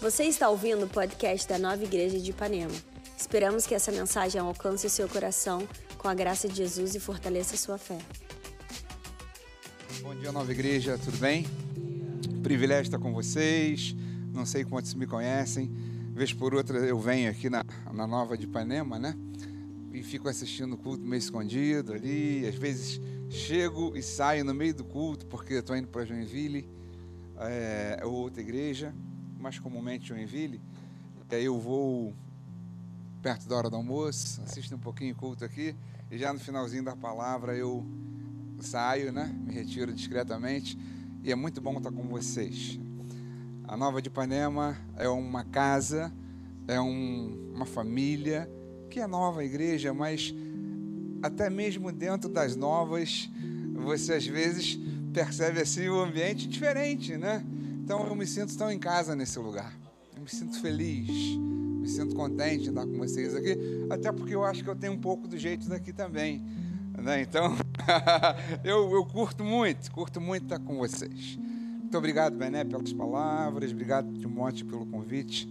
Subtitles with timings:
[0.00, 2.72] Você está ouvindo o podcast da Nova Igreja de Ipanema.
[3.18, 5.66] Esperamos que essa mensagem alcance o seu coração
[5.98, 7.98] com a graça de Jesus e fortaleça a sua fé.
[10.00, 11.44] Bom dia, Nova Igreja, tudo bem?
[12.44, 13.96] Privilégio estar com vocês.
[14.32, 15.68] Não sei quantos me conhecem.
[16.14, 19.16] Vez por outra eu venho aqui na, na Nova de Ipanema, né?
[19.92, 22.46] E fico assistindo o culto meio escondido ali.
[22.46, 26.68] Às vezes chego e saio no meio do culto porque estou indo para Joinville
[27.36, 28.94] é, ou outra igreja
[29.38, 30.60] mais comumente Joinville.
[31.30, 32.14] E aí eu vou
[33.22, 35.74] perto da hora do almoço, assisto um pouquinho culto aqui,
[36.10, 37.84] e já no finalzinho da palavra eu
[38.60, 39.34] saio, né?
[39.44, 40.78] Me retiro discretamente.
[41.22, 42.78] E é muito bom estar com vocês.
[43.66, 46.12] A Nova de Ipanema é uma casa,
[46.66, 48.50] é um, uma família,
[48.88, 50.34] que é nova igreja, mas
[51.22, 53.28] até mesmo dentro das novas,
[53.74, 54.78] você às vezes
[55.12, 57.44] percebe assim o ambiente diferente, né?
[57.88, 59.72] Então eu me sinto tão em casa nesse lugar.
[60.14, 61.08] Eu me sinto feliz,
[61.38, 63.56] me sinto contente de estar com vocês aqui,
[63.88, 66.44] até porque eu acho que eu tenho um pouco do jeito daqui também.
[67.02, 67.22] Né?
[67.22, 67.56] Então,
[68.62, 71.38] eu, eu curto muito, curto muito estar com vocês.
[71.38, 75.48] Muito obrigado, Bené, pelas palavras, obrigado, Timóteo, pelo convite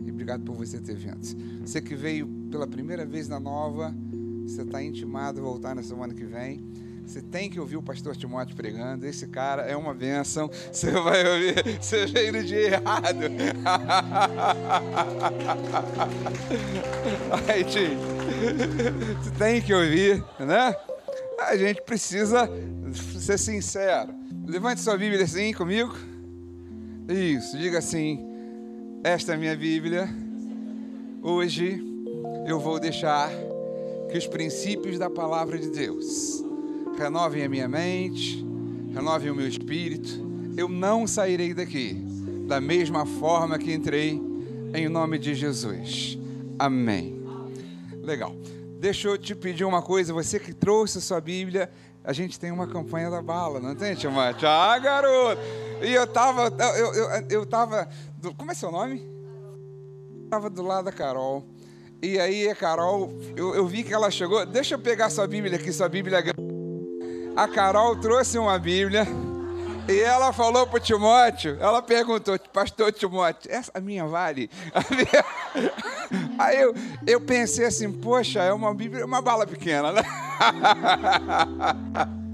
[0.00, 1.66] e obrigado por você ter vindo.
[1.66, 3.92] Você que veio pela primeira vez na Nova,
[4.46, 6.64] você está intimado a voltar na semana que vem.
[7.06, 9.06] Você tem que ouvir o pastor Timóteo pregando.
[9.06, 10.50] Esse cara é uma bênção.
[10.72, 11.78] Você vai ouvir.
[11.80, 13.20] Você veio no dia errado.
[17.48, 17.98] Aí, Tim.
[19.22, 20.74] Você tem que ouvir, né?
[21.40, 22.48] A gente precisa
[22.94, 24.14] ser sincero.
[24.46, 25.94] Levante sua Bíblia assim comigo.
[27.08, 28.24] Isso, diga assim:
[29.02, 30.08] Esta é a minha Bíblia.
[31.22, 31.82] Hoje
[32.46, 33.30] eu vou deixar
[34.10, 36.43] que os princípios da palavra de Deus
[36.96, 38.44] renovem a minha mente,
[38.92, 40.24] renovem o meu espírito.
[40.56, 41.94] Eu não sairei daqui
[42.46, 44.20] da mesma forma que entrei,
[44.74, 46.18] em nome de Jesus.
[46.58, 47.22] Amém.
[48.02, 48.34] Legal.
[48.78, 51.70] Deixa eu te pedir uma coisa, você que trouxe a sua Bíblia,
[52.04, 54.46] a gente tem uma campanha da bala, não tem, Timóteo?
[54.46, 55.40] Ah, garoto!
[55.82, 59.00] E eu tava, eu, eu, eu tava, do, como é seu nome?
[60.22, 61.46] Eu tava do lado da Carol.
[62.02, 65.56] E aí a Carol, eu, eu vi que ela chegou, deixa eu pegar sua Bíblia
[65.56, 66.18] aqui, sua Bíblia
[67.36, 69.06] a Carol trouxe uma Bíblia
[69.88, 74.50] e ela falou para Timóteo, ela perguntou, pastor Timóteo, essa minha vale?
[74.90, 75.24] Minha...
[76.38, 76.74] Aí eu,
[77.06, 80.02] eu pensei assim, poxa, é uma Bíblia, uma bala pequena, né?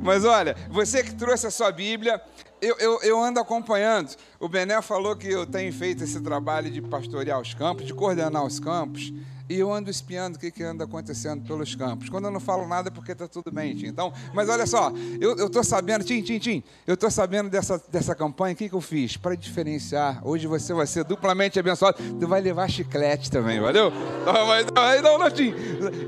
[0.00, 2.20] Mas olha, você que trouxe a sua Bíblia,
[2.60, 4.14] eu, eu, eu, ando acompanhando.
[4.40, 8.44] O Bené falou que eu tenho feito esse trabalho de pastorear os campos, de coordenar
[8.44, 9.12] os campos
[9.48, 12.08] e eu ando espiando o que, que anda acontecendo pelos campos.
[12.08, 13.86] Quando eu não falo nada é porque está tudo bem, Tim.
[13.86, 18.14] Então, mas olha só, eu estou sabendo, Tim, Tim, Tim, eu estou sabendo dessa, dessa
[18.14, 19.16] campanha, o que, que eu fiz?
[19.16, 23.90] Para diferenciar, hoje você vai ser duplamente abençoado, tu vai levar chiclete também, valeu?
[23.90, 24.66] Não, mas,
[25.02, 25.54] não, não, Tim,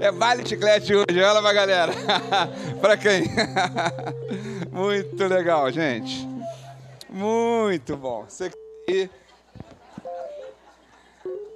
[0.01, 1.93] é vale chiclete hoje, olha pra galera.
[2.81, 3.25] para quem?
[4.73, 6.29] Muito legal, gente.
[7.11, 8.25] Muito bom.
[8.29, 8.51] Você
[8.87, 9.11] que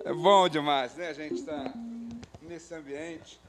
[0.04, 1.08] é bom demais, né?
[1.08, 1.72] A gente está
[2.42, 3.40] nesse ambiente.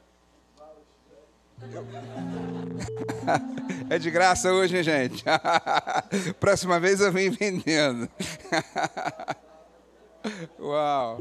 [3.89, 5.23] É de graça hoje, hein, gente?
[6.39, 8.09] Próxima vez eu venho vendendo.
[10.59, 11.19] Uau!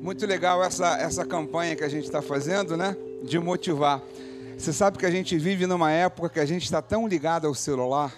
[0.00, 2.96] Muito legal essa, essa campanha que a gente está fazendo, né?
[3.22, 4.00] De motivar.
[4.56, 7.54] Você sabe que a gente vive numa época que a gente está tão ligado ao
[7.54, 8.10] celular,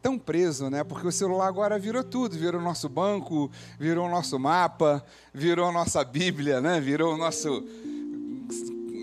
[0.00, 0.82] tão preso, né?
[0.82, 5.04] Porque o celular agora virou tudo, virou nosso banco, virou nosso mapa,
[5.34, 6.80] virou nossa Bíblia, né?
[6.80, 7.62] Virou nosso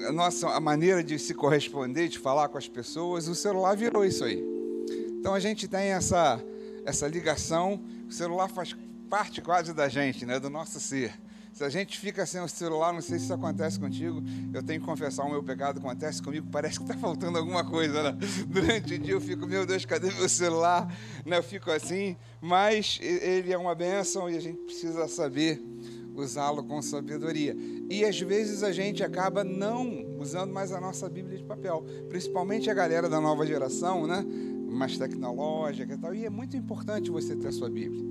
[0.08, 4.04] a nossa a maneira de se corresponder, de falar com as pessoas, o celular virou
[4.04, 4.44] isso aí.
[5.20, 6.44] Então a gente tem essa
[6.84, 8.76] essa ligação, o celular faz
[9.08, 10.40] parte quase da gente, né?
[10.40, 11.14] Do nosso ser.
[11.58, 14.22] Se a gente fica sem o celular, não sei se isso acontece contigo,
[14.54, 18.04] eu tenho que confessar, o meu pecado acontece comigo, parece que está faltando alguma coisa.
[18.04, 18.18] Né?
[18.48, 20.88] Durante o dia eu fico, meu Deus, cadê meu celular?
[21.26, 21.36] Né?
[21.36, 25.60] Eu fico assim, mas ele é uma bênção e a gente precisa saber
[26.14, 27.58] usá-lo com sabedoria.
[27.90, 32.70] E às vezes a gente acaba não usando mais a nossa Bíblia de papel, principalmente
[32.70, 34.24] a galera da nova geração, né?
[34.70, 36.14] mais tecnológica e tal.
[36.14, 38.06] E é muito importante você ter a sua Bíblia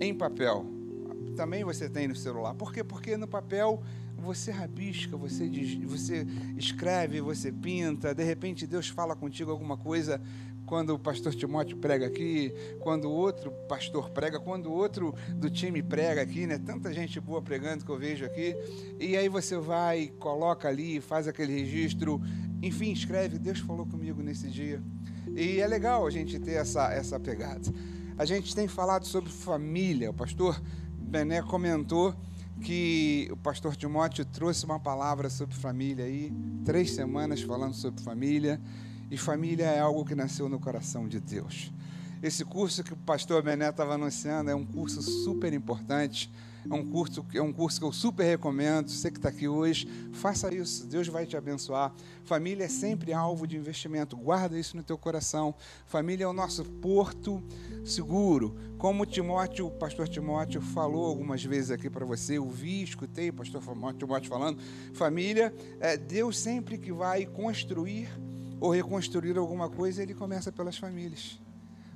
[0.00, 0.73] em papel
[1.34, 2.54] também você tem no celular.
[2.54, 2.82] Por quê?
[2.82, 3.82] Porque no papel
[4.16, 5.50] você rabisca, você,
[5.84, 6.26] você
[6.56, 10.20] escreve, você pinta, de repente Deus fala contigo alguma coisa
[10.66, 16.22] quando o pastor Timóteo prega aqui, quando outro pastor prega, quando outro do time prega
[16.22, 16.58] aqui, né?
[16.58, 18.56] Tanta gente boa pregando que eu vejo aqui.
[18.98, 22.20] E aí você vai, coloca ali, faz aquele registro,
[22.62, 24.82] enfim, escreve, Deus falou comigo nesse dia.
[25.36, 27.72] E é legal a gente ter essa, essa pegada.
[28.16, 30.10] A gente tem falado sobre família.
[30.10, 30.60] O pastor
[31.06, 32.14] Bené comentou
[32.60, 36.32] que o pastor Timóteo trouxe uma palavra sobre família aí,
[36.64, 38.60] três semanas falando sobre família.
[39.10, 41.70] E família é algo que nasceu no coração de Deus.
[42.22, 46.32] Esse curso que o pastor Bené estava anunciando é um curso super importante.
[46.68, 48.88] É um curso, é um curso que eu super recomendo.
[48.88, 50.86] Você que está aqui hoje, faça isso.
[50.86, 51.92] Deus vai te abençoar.
[52.24, 54.16] Família é sempre alvo de investimento.
[54.16, 55.54] Guarda isso no teu coração.
[55.86, 57.42] Família é o nosso porto
[57.84, 58.56] seguro.
[58.78, 63.34] Como Timóteo, o pastor Timóteo falou algumas vezes aqui para você, eu vi, escutei o
[63.34, 63.62] pastor
[63.98, 64.60] Timóteo falando.
[64.92, 68.08] Família, é Deus sempre que vai construir
[68.60, 71.38] ou reconstruir alguma coisa, ele começa pelas famílias.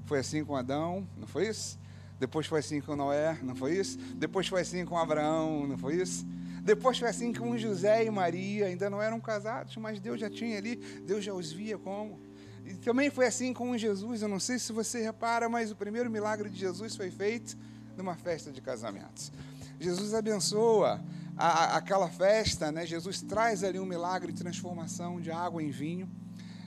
[0.05, 1.79] Foi assim com Adão, não foi isso?
[2.19, 3.99] Depois foi assim com Noé, não foi isso?
[4.17, 6.27] Depois foi assim com Abraão, não foi isso?
[6.63, 10.59] Depois foi assim com José e Maria, ainda não eram casados, mas Deus já tinha
[10.59, 12.21] ali, Deus já os via como.
[12.65, 16.11] E também foi assim com Jesus, eu não sei se você repara, mas o primeiro
[16.11, 17.57] milagre de Jesus foi feito
[17.97, 19.33] numa festa de casamentos.
[19.81, 21.01] Jesus abençoa
[21.37, 22.85] a, aquela festa, né?
[22.85, 26.11] Jesus traz ali um milagre de transformação de água em vinho.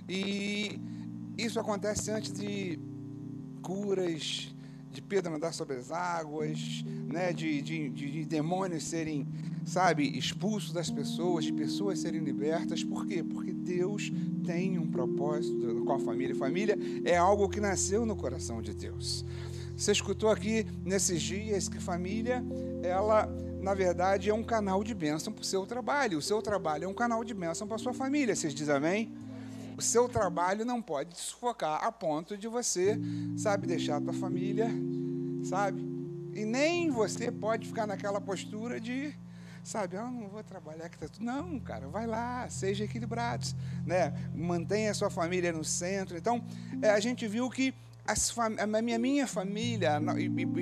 [0.07, 0.79] E
[1.37, 2.79] isso acontece antes de
[3.61, 4.50] curas,
[4.91, 9.27] de Pedro andar sobre as águas, né, de, de, de, de, demônios serem,
[9.65, 12.83] sabe, expulsos das pessoas, de pessoas serem libertas.
[12.83, 13.23] Por quê?
[13.23, 14.11] Porque Deus
[14.45, 16.35] tem um propósito com a família.
[16.35, 19.25] Família é algo que nasceu no coração de Deus.
[19.75, 22.43] Você escutou aqui nesses dias que família,
[22.83, 23.27] ela,
[23.61, 26.17] na verdade, é um canal de bênção para o seu trabalho.
[26.17, 28.35] O seu trabalho é um canal de bênção para a sua família.
[28.35, 29.11] Vocês dizem amém?
[29.81, 32.99] O seu trabalho não pode te sufocar a ponto de você,
[33.35, 34.69] sabe, deixar a tua família,
[35.43, 35.81] sabe?
[36.35, 39.11] E nem você pode ficar naquela postura de,
[39.63, 41.25] sabe, eu ah, não vou trabalhar que tá tudo.
[41.25, 44.13] Não, cara, vai lá, seja equilibrados, né?
[44.35, 46.15] Mantenha a sua família no centro.
[46.15, 46.43] Então,
[46.79, 47.73] é, a gente viu que
[48.05, 49.99] a minha, minha família,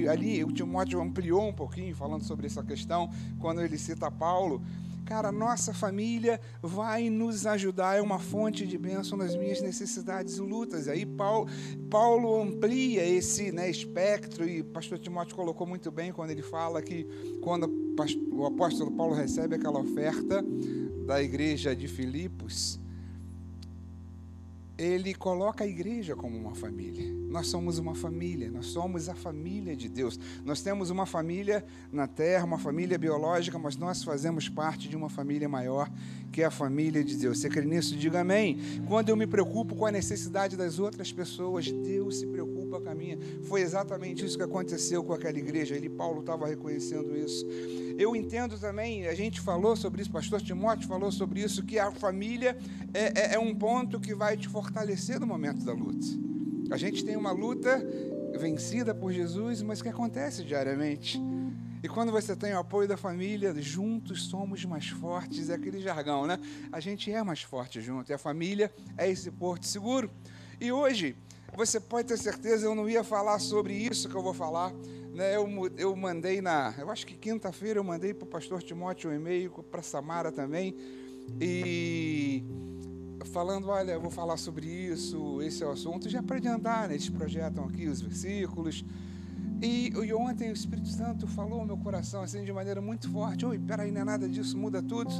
[0.09, 4.63] ali o Timóteo ampliou um pouquinho falando sobre essa questão, quando ele cita Paulo,
[5.09, 10.41] Cara, nossa família vai nos ajudar, é uma fonte de bênção nas minhas necessidades e
[10.41, 10.87] lutas.
[10.87, 11.49] Aí Paulo,
[11.89, 16.79] Paulo amplia esse né, espectro, e o pastor Timóteo colocou muito bem quando ele fala
[16.79, 17.07] que
[17.41, 17.67] quando
[18.31, 20.45] o apóstolo Paulo recebe aquela oferta
[21.07, 22.78] da igreja de Filipos,
[24.79, 27.13] ele coloca a igreja como uma família.
[27.29, 30.17] Nós somos uma família, nós somos a família de Deus.
[30.45, 35.09] Nós temos uma família na terra, uma família biológica, mas nós fazemos parte de uma
[35.09, 35.91] família maior,
[36.31, 37.39] que é a família de Deus.
[37.39, 37.95] Você crê nisso?
[37.95, 38.57] Diga amém.
[38.87, 42.93] Quando eu me preocupo com a necessidade das outras pessoas, Deus se preocupa com a
[42.93, 43.17] minha.
[43.43, 45.75] Foi exatamente isso que aconteceu com aquela igreja.
[45.75, 47.45] Ele, Paulo, estava reconhecendo isso.
[47.97, 51.91] Eu entendo também, a gente falou sobre isso, pastor Timóteo falou sobre isso, que a
[51.91, 52.57] família
[52.93, 56.05] é, é, é um ponto que vai te fortalecer no momento da luta.
[56.71, 57.83] A gente tem uma luta
[58.37, 61.19] vencida por Jesus, mas que acontece diariamente.
[61.81, 66.27] E quando você tem o apoio da família, juntos somos mais fortes, é aquele jargão,
[66.27, 66.37] né?
[66.71, 70.11] A gente é mais forte junto, e a família é esse porto seguro.
[70.59, 71.15] E hoje,
[71.55, 74.73] você pode ter certeza, eu não ia falar sobre isso que eu vou falar,
[75.13, 75.47] né, eu,
[75.77, 79.51] eu mandei na, eu acho que quinta-feira eu mandei para o pastor Timóteo um e-mail,
[79.69, 80.75] para Samara também,
[81.39, 82.43] e
[83.25, 86.95] falando, olha, eu vou falar sobre isso, esse é o assunto, já para adiantar, né,
[86.95, 88.85] eles projetam aqui os versículos,
[89.61, 93.45] e, e, ontem o Espírito Santo falou ao meu coração assim de maneira muito forte,
[93.45, 95.11] oi, peraí, não é nada disso, muda tudo,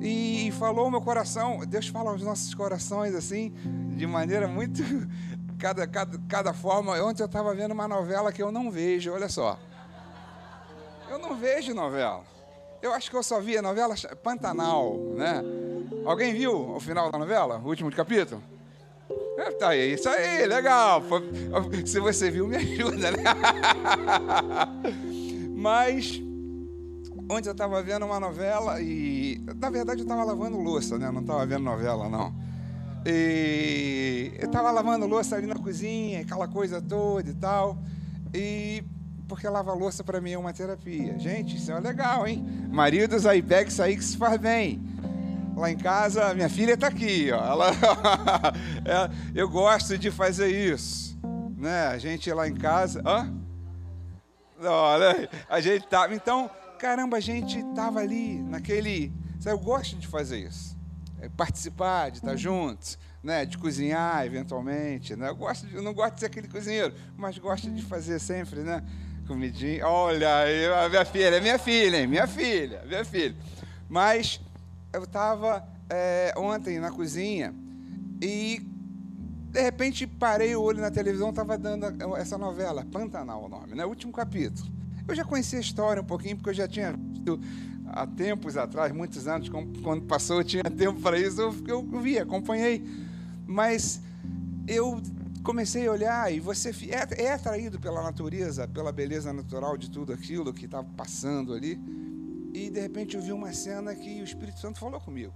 [0.00, 3.52] e falou ao meu coração, Deus fala aos nossos corações assim,
[3.96, 4.82] de maneira muito
[5.64, 6.92] cada, cada, cada forma.
[7.02, 9.58] Ontem eu estava vendo uma novela que eu não vejo, olha só.
[11.10, 12.22] Eu não vejo novela.
[12.82, 15.42] Eu acho que eu só vi a novela Pantanal, né?
[16.04, 17.62] Alguém viu o final da novela?
[17.64, 18.42] O último capítulo?
[19.38, 21.02] É, tá aí, isso aí, legal.
[21.86, 23.22] Se você viu, me ajuda, né?
[25.56, 26.20] Mas
[27.26, 31.10] ontem eu estava vendo uma novela e, na verdade, eu estava lavando louça, né?
[31.10, 32.34] Não estava vendo novela, não.
[33.06, 37.78] E eu estava lavando louça ali na cozinha, aquela coisa toda e tal.
[38.32, 38.82] E
[39.28, 41.18] porque lavar louça para mim é uma terapia.
[41.18, 42.44] Gente, isso é legal, hein?
[42.70, 44.80] Maridos aí, pega isso aí que se faz bem.
[45.56, 47.36] Lá em casa, minha filha está aqui, ó.
[47.36, 47.70] Ela,
[48.84, 51.18] é, eu gosto de fazer isso,
[51.56, 51.86] né?
[51.88, 53.32] A gente lá em casa, hã?
[54.60, 59.12] Olha, a gente tava, então, caramba, a gente tava ali naquele,
[59.44, 60.73] eu gosto de fazer isso.
[61.30, 63.44] Participar, de estar juntos, né?
[63.44, 65.28] De cozinhar eventualmente, né?
[65.28, 68.60] Eu gosto, de, eu não gosto de ser aquele cozinheiro, mas gosto de fazer sempre,
[68.60, 68.82] né?
[69.26, 69.86] Comidinha.
[69.86, 70.28] Olha
[70.84, 72.06] a minha filha, é minha filha, hein?
[72.06, 73.34] Minha filha, minha filha.
[73.88, 74.40] Mas
[74.92, 77.54] eu estava é, ontem na cozinha
[78.20, 78.66] e
[79.50, 83.84] de repente parei o olho na televisão, estava dando essa novela, Pantanal o nome, né?
[83.84, 84.68] O último capítulo.
[85.06, 86.92] Eu já conhecia a história um pouquinho, porque eu já tinha
[87.24, 87.40] visto
[87.94, 92.18] há tempos atrás, muitos anos, quando passou, eu tinha tempo para isso, eu, eu vi,
[92.18, 92.84] acompanhei.
[93.46, 94.00] Mas
[94.66, 95.00] eu
[95.44, 100.12] comecei a olhar e você é, é atraído pela natureza, pela beleza natural de tudo
[100.12, 101.78] aquilo que estava passando ali.
[102.52, 105.34] E de repente eu vi uma cena que o Espírito Santo falou comigo.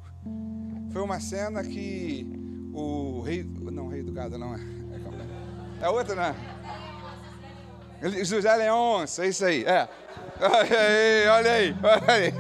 [0.92, 2.26] Foi uma cena que
[2.72, 3.44] o rei.
[3.44, 4.60] Não, o rei do gado não é.
[5.80, 6.34] É outra, né?
[8.24, 9.64] José Leôncio, é isso aí.
[9.64, 9.88] É.
[10.40, 12.33] Olha aí, olha aí, olha aí.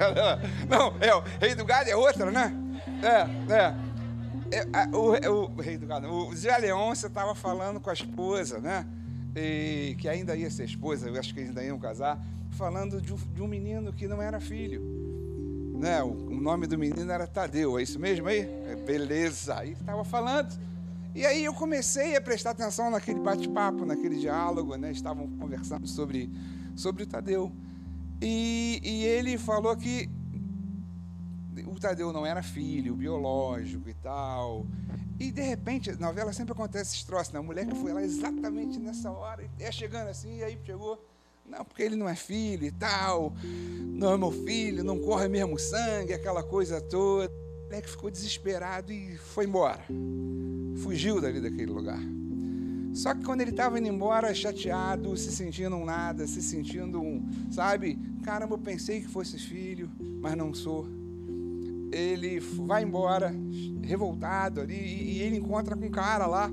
[0.68, 2.54] Não, é, o rei do gado é outra, né?
[3.02, 3.88] É, é.
[4.50, 8.60] É, o, o, o, rei do gado, o Zé Leôncio estava falando com a esposa,
[8.60, 8.86] né?
[9.36, 12.18] E, que ainda ia ser esposa, eu acho que ainda iam casar,
[12.52, 14.80] falando de um, de um menino que não era filho.
[15.78, 16.02] Né?
[16.02, 18.40] O, o, nome do menino era Tadeu, é isso mesmo aí?
[18.40, 20.58] É, beleza, aí estava falando.
[21.14, 24.92] E aí eu comecei a prestar atenção naquele bate-papo, naquele diálogo, né?
[24.92, 26.30] Estavam conversando sobre,
[26.74, 27.52] sobre o Tadeu.
[28.20, 30.10] E, e ele falou que
[31.66, 34.66] o Tadeu não era filho, biológico e tal.
[35.18, 37.38] E de repente, na novela sempre acontece esse troço, né?
[37.38, 41.04] A mulher que foi lá exatamente nessa hora, é chegando assim, e aí chegou.
[41.44, 45.58] Não, porque ele não é filho e tal, não é meu filho, não corre mesmo
[45.58, 47.32] sangue, aquela coisa toda.
[47.32, 49.82] O moleque ficou desesperado e foi embora.
[50.82, 52.00] Fugiu dali daquele lugar.
[52.98, 57.24] Só que quando ele estava indo embora, chateado, se sentindo um nada, se sentindo um,
[57.50, 57.96] sabe?
[58.24, 59.88] Caramba, eu pensei que fosse filho,
[60.20, 60.98] mas não sou
[61.92, 63.34] ele vai embora,
[63.82, 66.50] revoltado ali, e ele encontra com um cara lá,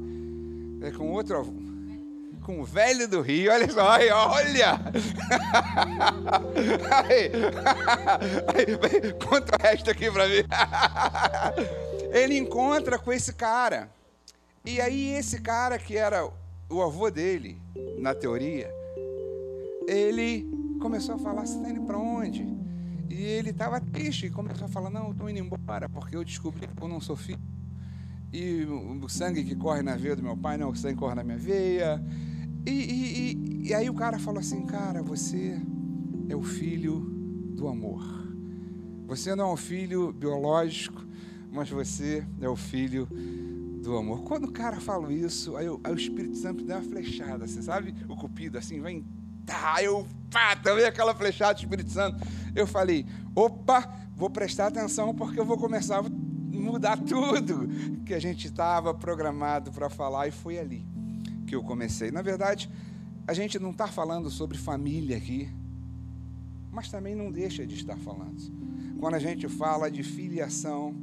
[0.82, 1.54] é, com outro,
[2.42, 4.80] com o velho do Rio, olha só, olha!
[7.04, 7.32] Aí,
[9.28, 10.44] conta o resto aqui para mim.
[12.14, 13.90] Ele encontra com esse cara,
[14.66, 16.30] e aí esse cara que era
[16.70, 17.62] o avô dele,
[18.00, 18.70] na teoria,
[19.88, 22.56] ele começou a falar, você está indo para onde?
[23.10, 26.68] E ele estava triste e começou a falar: Não, estou indo embora porque eu descobri
[26.68, 27.40] que eu não sou filho.
[28.34, 31.24] E o sangue que corre na veia do meu pai não o sangue corre na
[31.24, 32.04] minha veia.
[32.66, 35.62] E, e, e, e aí o cara falou assim: Cara, você
[36.28, 37.00] é o filho
[37.56, 38.04] do amor.
[39.08, 41.06] Você não é um filho biológico,
[41.52, 43.08] mas você é o filho
[43.86, 44.24] do amor.
[44.24, 47.96] Quando o cara fala isso, aí, aí o Espírito Santo dá uma flechada, assim, sabe?
[48.10, 49.06] O cupido assim, vem
[49.46, 52.26] tá, eu pá, também aquela flechada do Espírito Santo.
[52.56, 57.68] Eu falei, opa, vou prestar atenção porque eu vou começar a mudar tudo
[58.04, 60.86] que a gente estava programado para falar e foi ali
[61.46, 62.10] que eu comecei.
[62.10, 62.70] Na verdade,
[63.28, 65.48] a gente não está falando sobre família aqui,
[66.72, 68.42] mas também não deixa de estar falando.
[69.00, 70.96] Quando a gente fala de filiação,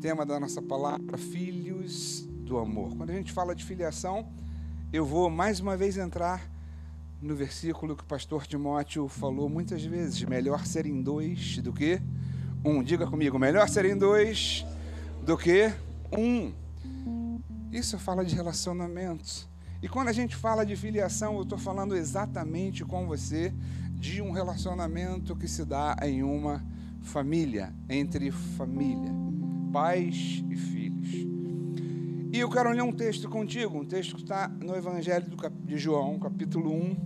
[0.00, 1.16] tema da nossa palavra,
[1.86, 2.94] do amor.
[2.96, 4.26] Quando a gente fala de filiação,
[4.92, 6.42] eu vou mais uma vez entrar
[7.20, 12.00] no versículo que o pastor Timóteo falou muitas vezes: melhor serem dois do que
[12.64, 12.82] um.
[12.82, 14.64] Diga comigo: melhor serem dois
[15.24, 15.72] do que
[16.16, 16.52] um.
[17.72, 19.48] Isso fala de relacionamentos.
[19.82, 23.52] E quando a gente fala de filiação, eu estou falando exatamente com você
[23.92, 26.64] de um relacionamento que se dá em uma
[27.02, 29.12] família, entre família,
[29.72, 30.83] pais e filhos.
[32.34, 35.24] E eu quero ler um texto contigo, um texto que está no Evangelho
[35.64, 36.96] de João, capítulo 1,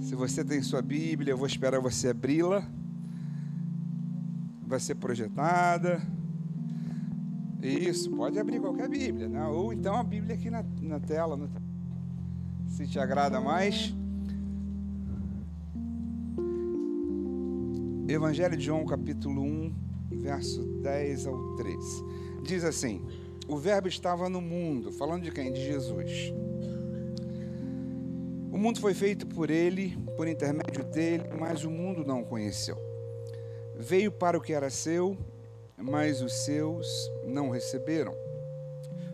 [0.00, 2.68] se você tem sua Bíblia, eu vou esperar você abri-la.
[4.66, 6.02] Vai ser projetada.
[7.62, 9.46] Isso, pode abrir qualquer Bíblia, né?
[9.46, 11.48] ou então a Bíblia aqui na, na tela, no,
[12.66, 13.94] se te agrada mais.
[18.08, 19.72] Evangelho de João, capítulo 1,
[20.20, 22.04] verso 10 ao 13.
[22.42, 23.00] Diz assim:
[23.50, 25.52] O Verbo estava no mundo, falando de quem?
[25.52, 26.32] De Jesus
[28.52, 32.76] o mundo foi feito por ele, por intermédio dele, mas o mundo não o conheceu.
[33.76, 35.16] Veio para o que era seu,
[35.78, 36.86] mas os seus
[37.24, 38.12] não receberam.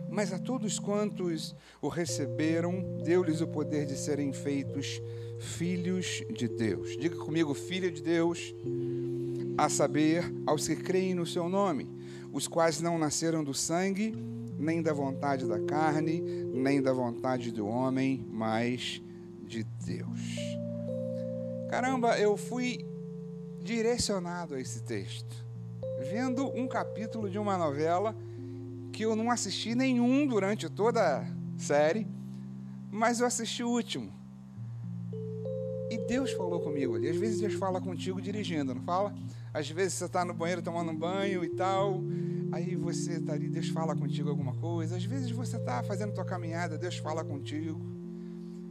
[0.09, 4.99] Mas a todos quantos o receberam, deu-lhes o poder de serem feitos
[5.39, 6.97] filhos de Deus.
[6.97, 8.55] Diga comigo, filho de Deus,
[9.55, 11.87] a saber, aos que creem no seu nome,
[12.31, 14.13] os quais não nasceram do sangue,
[14.57, 19.01] nem da vontade da carne, nem da vontade do homem, mas
[19.45, 20.37] de Deus.
[21.69, 22.85] Caramba, eu fui
[23.61, 25.45] direcionado a esse texto.
[25.99, 28.15] vendo um capítulo de uma novela
[28.93, 32.07] que eu não assisti nenhum durante toda a série,
[32.91, 34.13] mas eu assisti o último.
[35.89, 37.09] E Deus falou comigo ali.
[37.09, 39.13] Às vezes Deus fala contigo dirigindo, não fala?
[39.57, 42.03] Às vezes você está no banheiro tomando um banho e tal.
[42.51, 44.95] Aí você está ali, Deus fala contigo alguma coisa.
[44.95, 47.81] Às vezes você está fazendo tua caminhada, Deus fala contigo.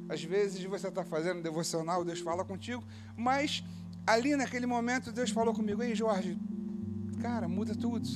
[0.09, 2.85] Às vezes você está fazendo devocional, Deus fala contigo.
[3.17, 3.65] Mas
[4.07, 6.39] ali naquele momento Deus falou comigo: Ei, Jorge,
[7.21, 8.09] cara, muda tudo.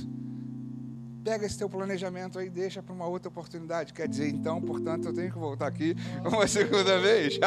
[1.22, 3.92] Pega esse teu planejamento aí e deixa para uma outra oportunidade.
[3.92, 7.38] Quer dizer, então, portanto, eu tenho que voltar aqui uma segunda vez.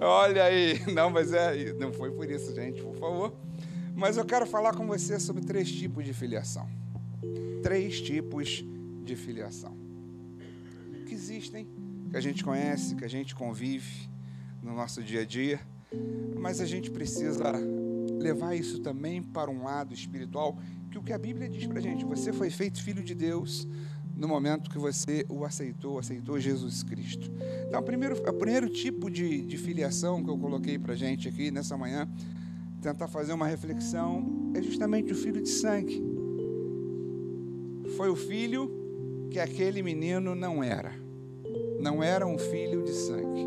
[0.00, 0.80] Olha aí.
[0.92, 3.34] Não, mas é, não foi por isso, gente, por favor.
[3.94, 6.68] Mas eu quero falar com você sobre três tipos de filiação.
[7.62, 8.64] Três tipos
[9.04, 9.76] de filiação.
[11.06, 11.66] Que existem,
[12.10, 14.08] que a gente conhece, que a gente convive
[14.62, 15.60] no nosso dia a dia,
[16.38, 17.52] mas a gente precisa
[18.20, 20.56] levar isso também para um lado espiritual,
[20.90, 23.66] que o que a Bíblia diz para a gente, você foi feito filho de Deus
[24.16, 27.30] no momento que você o aceitou, aceitou Jesus Cristo.
[27.66, 31.28] Então, o primeiro, o primeiro tipo de, de filiação que eu coloquei para a gente
[31.28, 32.08] aqui nessa manhã,
[32.80, 36.02] tentar fazer uma reflexão, é justamente o filho de sangue.
[37.96, 38.70] Foi o filho
[39.30, 40.92] que aquele menino não era.
[41.80, 43.46] Não era um filho de sangue.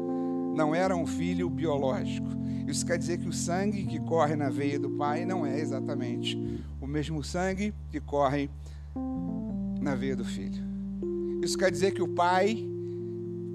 [0.56, 4.80] Não era um filho biológico isso quer dizer que o sangue que corre na veia
[4.80, 8.50] do pai não é exatamente o mesmo sangue que corre
[9.80, 10.64] na veia do filho.
[11.44, 12.68] Isso quer dizer que o pai,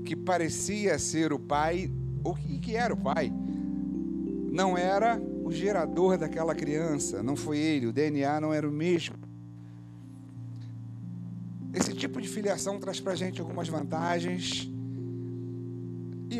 [0.04, 1.90] que parecia ser o pai,
[2.22, 3.32] ou que era o pai,
[4.50, 9.16] não era o gerador daquela criança, não foi ele, o DNA não era o mesmo.
[11.72, 14.70] Esse tipo de filiação traz para a gente algumas vantagens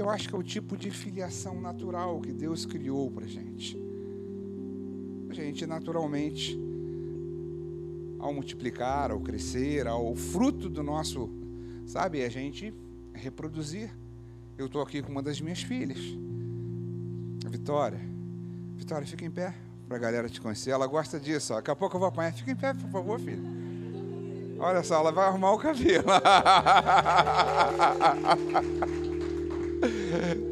[0.00, 3.78] eu acho que é o tipo de filiação natural que Deus criou para gente.
[5.28, 6.59] A gente, naturalmente,
[8.19, 11.30] ao multiplicar, ao crescer, ao fruto do nosso,
[11.87, 12.75] sabe, a gente
[13.12, 13.90] reproduzir.
[14.57, 15.99] Eu estou aqui com uma das minhas filhas,
[17.47, 18.00] a Vitória.
[18.76, 19.54] Vitória, fica em pé
[19.86, 20.71] para a galera te conhecer.
[20.71, 21.52] Ela gosta disso.
[21.52, 21.56] Ó.
[21.56, 22.32] Daqui a pouco eu vou apanhar.
[22.32, 23.43] Fica em pé, por favor, filho.
[24.58, 26.04] Olha só, ela vai arrumar o cabelo.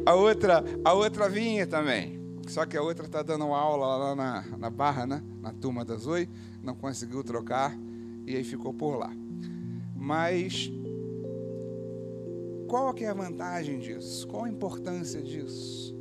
[0.05, 2.19] a outra, a outra vinha também.
[2.47, 5.23] Só que a outra está dando aula lá na, na Barra, né?
[5.41, 6.27] na turma da Zoe,
[6.63, 7.77] não conseguiu trocar
[8.25, 9.11] e aí ficou por lá.
[9.95, 10.71] Mas
[12.67, 14.27] qual que é a vantagem disso?
[14.27, 15.95] Qual a importância disso?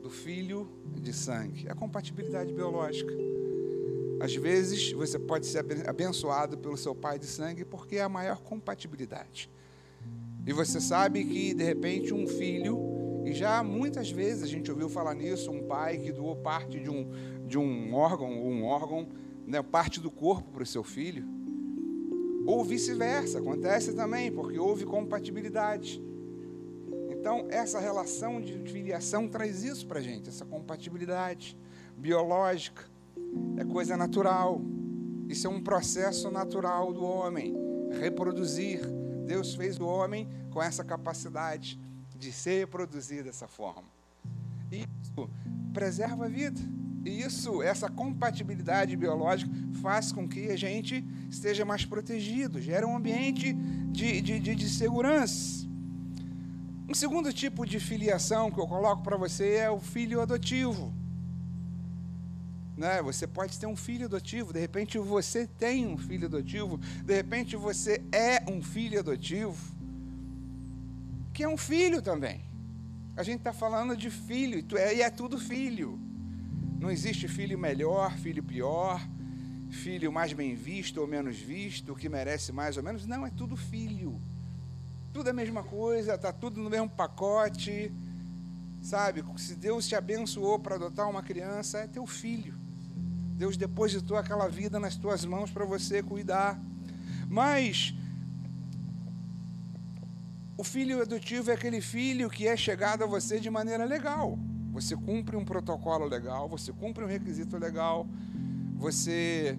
[0.00, 0.68] Do filho
[1.00, 1.68] de sangue?
[1.68, 3.12] A compatibilidade biológica.
[4.20, 8.40] Às vezes você pode ser abençoado pelo seu pai de sangue porque é a maior
[8.40, 9.50] compatibilidade.
[10.46, 14.88] E você sabe que, de repente, um filho, e já muitas vezes a gente ouviu
[14.88, 17.10] falar nisso, um pai que doou parte de um,
[17.44, 19.08] de um órgão, ou um órgão,
[19.44, 21.26] né, parte do corpo para o seu filho,
[22.46, 26.00] ou vice-versa, acontece também, porque houve compatibilidade.
[27.10, 31.58] Então, essa relação de filiação traz isso para a gente, essa compatibilidade
[31.96, 32.84] biológica,
[33.56, 34.60] é coisa natural.
[35.28, 37.52] Isso é um processo natural do homem,
[37.98, 38.80] reproduzir
[39.26, 41.78] Deus fez o homem com essa capacidade
[42.18, 43.84] de se reproduzir dessa forma.
[44.72, 45.28] E isso
[45.74, 46.60] preserva a vida.
[47.04, 52.96] E isso, essa compatibilidade biológica, faz com que a gente esteja mais protegido, gera um
[52.96, 55.66] ambiente de, de, de, de segurança.
[56.88, 60.92] Um segundo tipo de filiação que eu coloco para você é o filho adotivo.
[62.76, 63.00] Né?
[63.02, 67.56] Você pode ter um filho adotivo, de repente você tem um filho adotivo, de repente
[67.56, 69.56] você é um filho adotivo,
[71.32, 72.42] que é um filho também.
[73.16, 74.62] A gente está falando de filho,
[74.94, 75.98] e é tudo filho.
[76.78, 79.00] Não existe filho melhor, filho pior,
[79.70, 83.06] filho mais bem visto ou menos visto, que merece mais ou menos.
[83.06, 84.20] Não, é tudo filho.
[85.14, 87.90] Tudo é a mesma coisa, está tudo no mesmo pacote.
[88.82, 92.55] Sabe, se Deus te abençoou para adotar uma criança, é teu filho.
[93.36, 96.58] Deus depositou aquela vida nas tuas mãos para você cuidar.
[97.28, 97.94] Mas
[100.56, 104.38] o filho adotivo é aquele filho que é chegado a você de maneira legal.
[104.72, 108.06] Você cumpre um protocolo legal, você cumpre um requisito legal,
[108.74, 109.58] você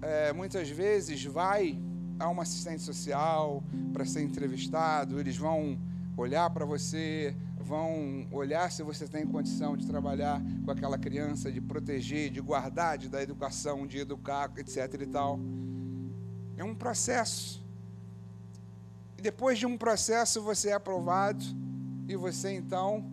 [0.00, 1.78] é, muitas vezes vai
[2.18, 3.62] a uma assistente social
[3.92, 5.78] para ser entrevistado, eles vão
[6.16, 11.60] olhar para você, vão olhar se você tem condição de trabalhar com aquela criança, de
[11.60, 15.02] proteger, de guardar, de dar educação, de educar, etc.
[15.02, 15.38] e tal.
[16.56, 17.64] É um processo.
[19.16, 21.44] E depois de um processo você é aprovado
[22.08, 23.04] e você então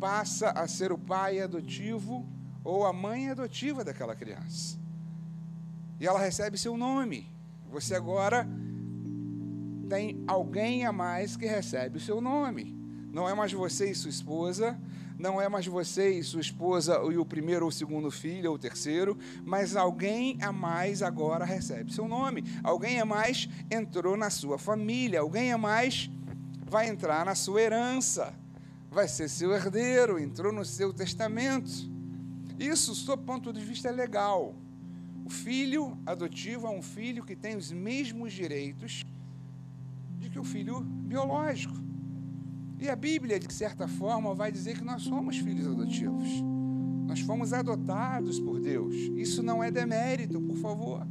[0.00, 2.26] passa a ser o pai adotivo
[2.64, 4.78] ou a mãe adotiva daquela criança.
[6.00, 7.30] E ela recebe seu nome.
[7.70, 8.46] Você agora
[9.88, 12.75] tem alguém a mais que recebe o seu nome.
[13.16, 14.78] Não é mais você e sua esposa,
[15.18, 18.56] não é mais você e sua esposa e o primeiro ou o segundo filho ou
[18.56, 22.44] o terceiro, mas alguém a mais agora recebe seu nome.
[22.62, 26.10] Alguém a mais entrou na sua família, alguém a mais
[26.68, 28.34] vai entrar na sua herança,
[28.90, 31.70] vai ser seu herdeiro, entrou no seu testamento.
[32.58, 34.54] Isso, do ponto de vista, legal.
[35.24, 39.06] O filho adotivo é um filho que tem os mesmos direitos
[40.18, 41.85] de que o filho biológico.
[42.78, 46.28] E a Bíblia, de certa forma, vai dizer que nós somos filhos adotivos.
[47.06, 48.94] Nós fomos adotados por Deus.
[49.16, 51.06] Isso não é demérito, por favor.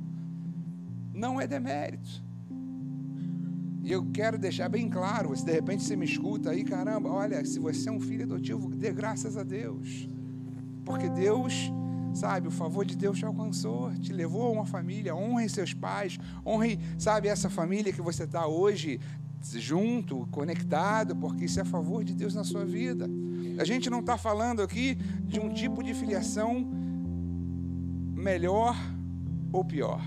[1.14, 2.24] Não é demérito.
[3.86, 7.46] E eu quero deixar bem claro, se de repente você me escuta aí, caramba, olha,
[7.46, 10.10] se você é um filho adotivo, dê graças a Deus.
[10.84, 11.72] Porque Deus,
[12.12, 16.18] sabe, o favor de Deus te alcançou, te levou a uma família, honre seus pais,
[16.44, 19.00] honre, sabe, essa família que você está hoje
[19.54, 23.08] junto, conectado, porque isso é a favor de Deus na sua vida.
[23.60, 26.66] A gente não está falando aqui de um tipo de filiação
[28.14, 28.76] melhor
[29.54, 30.02] ou pior,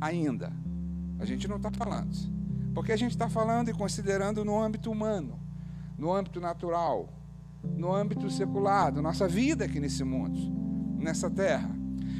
[0.00, 0.52] ainda.
[1.18, 2.14] A gente não está falando.
[2.74, 5.40] Porque a gente está falando e considerando no âmbito humano,
[5.96, 7.08] no âmbito natural,
[7.62, 10.38] no âmbito secular, da nossa vida aqui nesse mundo,
[10.98, 11.70] nessa terra.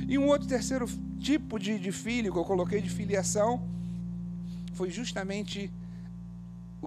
[0.09, 0.87] E um outro terceiro
[1.19, 3.63] tipo de, de filho que eu coloquei de filiação
[4.73, 5.71] foi justamente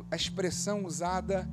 [0.09, 1.47] a expressão usada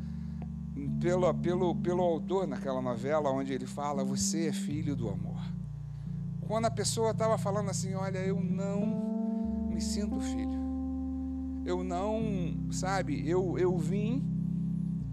[1.00, 5.42] pelo, pelo, pelo autor naquela novela, onde ele fala: Você é filho do amor.
[6.40, 10.64] Quando a pessoa estava falando assim: Olha, eu não me sinto filho
[11.64, 14.22] eu não, sabe, eu, eu vim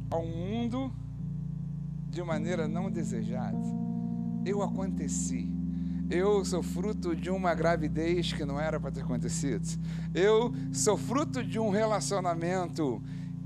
[0.09, 0.91] ao mundo
[2.09, 3.57] de maneira não desejada.
[4.45, 5.49] Eu aconteci.
[6.09, 9.65] Eu sou fruto de uma gravidez que não era para ter acontecido.
[10.13, 13.01] Eu sou fruto de um relacionamento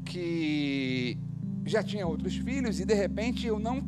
[0.06, 1.18] que
[1.65, 3.84] já tinha outros filhos e de repente eu não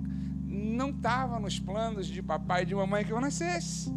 [0.49, 3.91] não estava nos planos de papai e de mamãe que eu nascesse.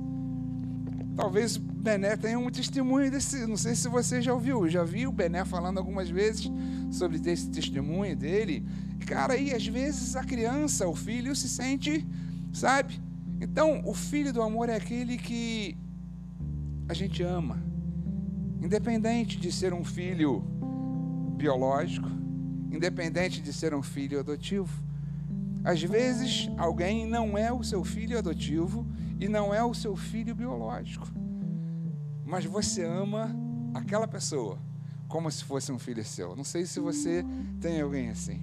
[1.17, 3.47] Talvez o Bené tenha um testemunho desse.
[3.47, 4.69] Não sei se você já ouviu.
[4.69, 6.51] já vi o Bené falando algumas vezes
[6.91, 8.65] sobre esse testemunho dele.
[9.07, 12.07] Cara, aí às vezes a criança, o filho, se sente,
[12.53, 13.01] sabe?
[13.41, 15.77] Então, o filho do amor é aquele que
[16.89, 17.63] a gente ama.
[18.63, 20.45] Independente de ser um filho
[21.40, 22.09] biológico,
[22.70, 24.68] independente de ser um filho adotivo.
[25.64, 28.87] Às vezes, alguém não é o seu filho adotivo
[29.18, 31.09] e não é o seu filho biológico.
[32.24, 33.35] Mas você ama
[33.74, 34.59] aquela pessoa
[35.09, 36.37] como se fosse um filho seu.
[36.37, 37.24] Não sei se você
[37.61, 38.42] tem alguém assim.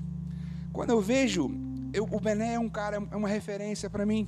[0.73, 1.49] Quando eu vejo,
[1.93, 4.27] eu, o Bené é um cara, é uma referência para mim.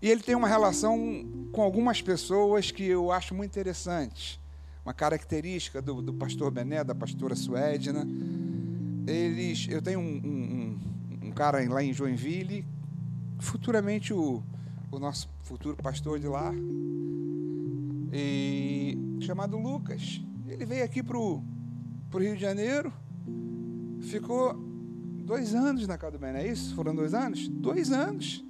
[0.00, 0.98] E ele tem uma relação
[1.52, 4.40] com algumas pessoas que eu acho muito interessante.
[4.86, 8.06] Uma característica do, do pastor Bené, da pastora Suedna.
[9.04, 12.64] Eles, eu tenho um, um, um cara lá em Joinville,
[13.40, 14.40] futuramente o,
[14.92, 16.52] o nosso futuro pastor de lá,
[18.12, 20.22] e, chamado Lucas.
[20.46, 21.42] Ele veio aqui para o
[22.14, 22.92] Rio de Janeiro,
[24.02, 24.54] ficou
[25.24, 26.76] dois anos na casa do Bené, é isso?
[26.76, 27.48] Foram dois anos?
[27.48, 28.44] Dois anos.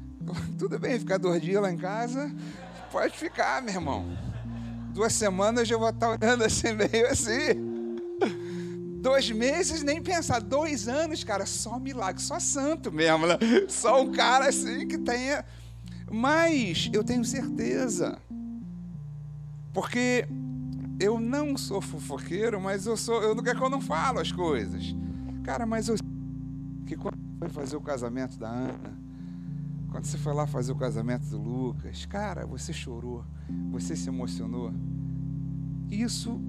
[0.58, 2.30] Tudo bem ficar dois dias lá em casa,
[2.92, 4.37] pode ficar, meu irmão.
[4.98, 8.00] Duas semanas eu vou estar olhando assim, meio assim.
[9.00, 10.40] Dois meses, nem pensar.
[10.40, 13.38] Dois anos, cara, só milagre, só santo mesmo, né?
[13.68, 15.44] Só um cara assim que tenha
[16.10, 18.18] mas eu tenho certeza,
[19.72, 20.26] porque
[20.98, 24.32] eu não sou fofoqueiro, mas eu sou, eu não quero que eu não falo as
[24.32, 24.96] coisas.
[25.44, 25.94] Cara, mas eu
[26.84, 28.98] que quando foi fazer o casamento da Ana,
[29.90, 33.24] quando você foi lá fazer o casamento do Lucas, cara, você chorou,
[33.70, 34.72] você se emocionou.
[35.90, 36.40] Isso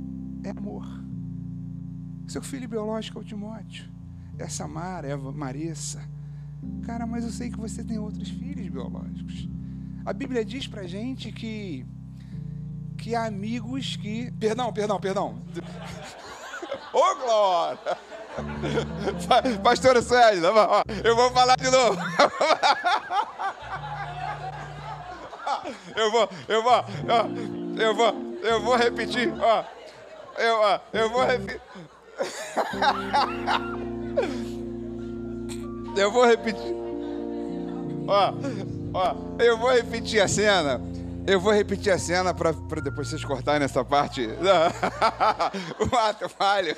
[0.43, 0.85] é amor.
[2.27, 3.89] Seu filho biológico é o Timóteo.
[4.37, 6.01] É a Marissa.
[6.83, 9.49] Cara, mas eu sei que você tem outros filhos biológicos.
[10.05, 11.85] A Bíblia diz pra gente que
[12.99, 14.31] que há amigos que.
[14.33, 15.41] Perdão, perdão, perdão.
[16.93, 18.18] Ô, oh, glória!
[19.63, 20.41] Pastora Sueli,
[21.03, 21.99] eu vou falar de novo.
[25.95, 26.85] Eu vou, eu vou,
[27.77, 29.63] eu vou, eu vou repetir, ó.
[30.37, 31.61] Eu, ó, eu vou repetir.
[35.95, 36.75] Eu vou repetir.
[38.07, 38.33] Ó,
[38.93, 40.81] ó, eu vou repetir a cena.
[41.29, 44.27] Eu vou repetir a cena para depois vocês cortarem nessa parte.
[45.79, 46.75] o ato falho.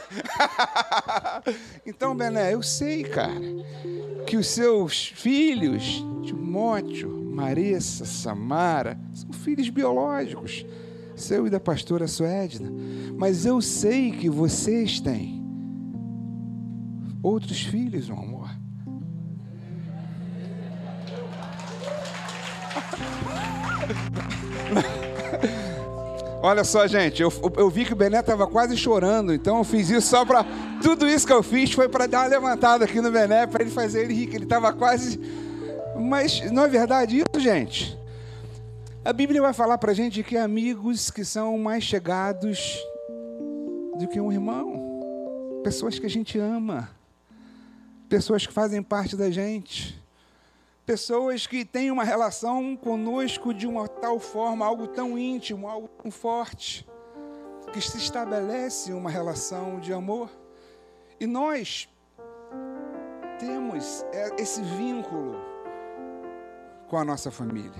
[1.87, 3.39] então, Bené, eu sei, cara,
[4.27, 10.65] que os seus filhos, Timóteo, Marissa, Samara, são filhos biológicos,
[11.15, 12.69] seu e da pastora Suedna.
[13.15, 15.41] Mas eu sei que vocês têm
[17.23, 18.40] outros filhos, meu amor.
[26.43, 29.91] Olha só, gente, eu, eu vi que o Bené estava quase chorando, então eu fiz
[29.91, 30.43] isso só para.
[30.81, 33.69] Tudo isso que eu fiz foi para dar uma levantada aqui no Bené, para ele
[33.69, 35.19] fazer ele rir, que ele estava quase.
[35.99, 37.95] Mas não é verdade isso, gente?
[39.05, 42.75] A Bíblia vai falar para a gente que amigos que são mais chegados
[43.99, 46.89] do que um irmão, pessoas que a gente ama,
[48.09, 50.00] pessoas que fazem parte da gente
[50.91, 56.11] pessoas que têm uma relação conosco de uma tal forma, algo tão íntimo, algo tão
[56.11, 56.85] forte,
[57.71, 60.29] que se estabelece uma relação de amor.
[61.17, 61.87] E nós
[63.39, 64.05] temos
[64.37, 65.39] esse vínculo
[66.89, 67.71] com a nossa família.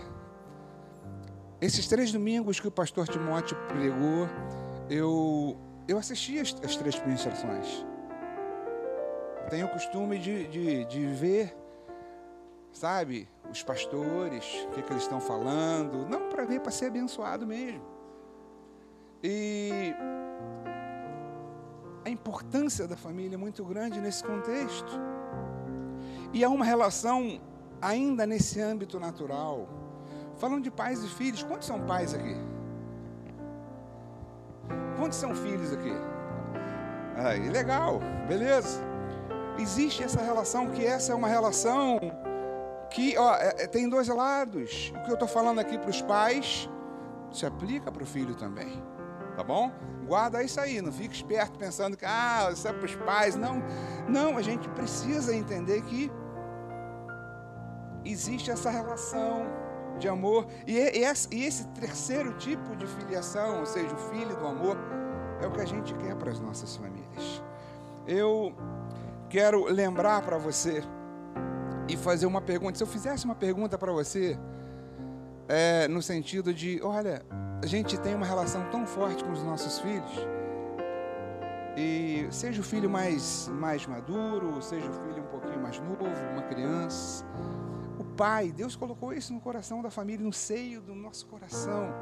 [1.60, 4.30] Esses três domingos que o pastor Timóteo pregou,
[4.90, 7.86] eu, eu assisti as, as três ministrações.
[9.50, 11.61] Tenho o costume de, de, de ver
[12.72, 17.46] sabe, os pastores, o que, que eles estão falando, não para ver, para ser abençoado
[17.46, 17.82] mesmo.
[19.24, 19.94] E
[22.04, 24.92] a importância da família é muito grande nesse contexto.
[26.34, 27.40] E há uma relação
[27.82, 29.68] ainda nesse âmbito natural.
[30.38, 32.36] Falando de pais e filhos, quantos são pais aqui?
[34.98, 35.94] Quantos são filhos aqui?
[37.18, 38.82] Aí, legal, beleza.
[39.60, 42.00] Existe essa relação que essa é uma relação
[42.92, 44.94] que ó, é, é, tem dois lados.
[44.96, 46.70] O que eu estou falando aqui para os pais
[47.32, 48.84] se aplica para o filho também.
[49.36, 49.72] Tá bom?
[50.06, 53.36] Guarda isso aí, não fique esperto pensando que ah, isso é para os pais.
[53.36, 53.64] Não,
[54.08, 56.12] não, a gente precisa entender que
[58.04, 59.46] existe essa relação
[59.98, 60.48] de amor.
[60.68, 64.78] E esse terceiro tipo de filiação, ou seja, o filho do amor,
[65.42, 67.42] é o que a gente quer para as nossas famílias.
[68.06, 68.54] Eu
[69.30, 70.84] quero lembrar para você
[71.88, 72.78] e fazer uma pergunta.
[72.78, 74.38] Se eu fizesse uma pergunta para você,
[75.48, 77.24] é, no sentido de: olha,
[77.62, 80.28] a gente tem uma relação tão forte com os nossos filhos,
[81.78, 86.42] e seja o filho mais, mais maduro, seja o filho um pouquinho mais novo, uma
[86.44, 87.26] criança,
[87.98, 91.94] o pai, Deus colocou isso no coração da família, no seio do nosso coração.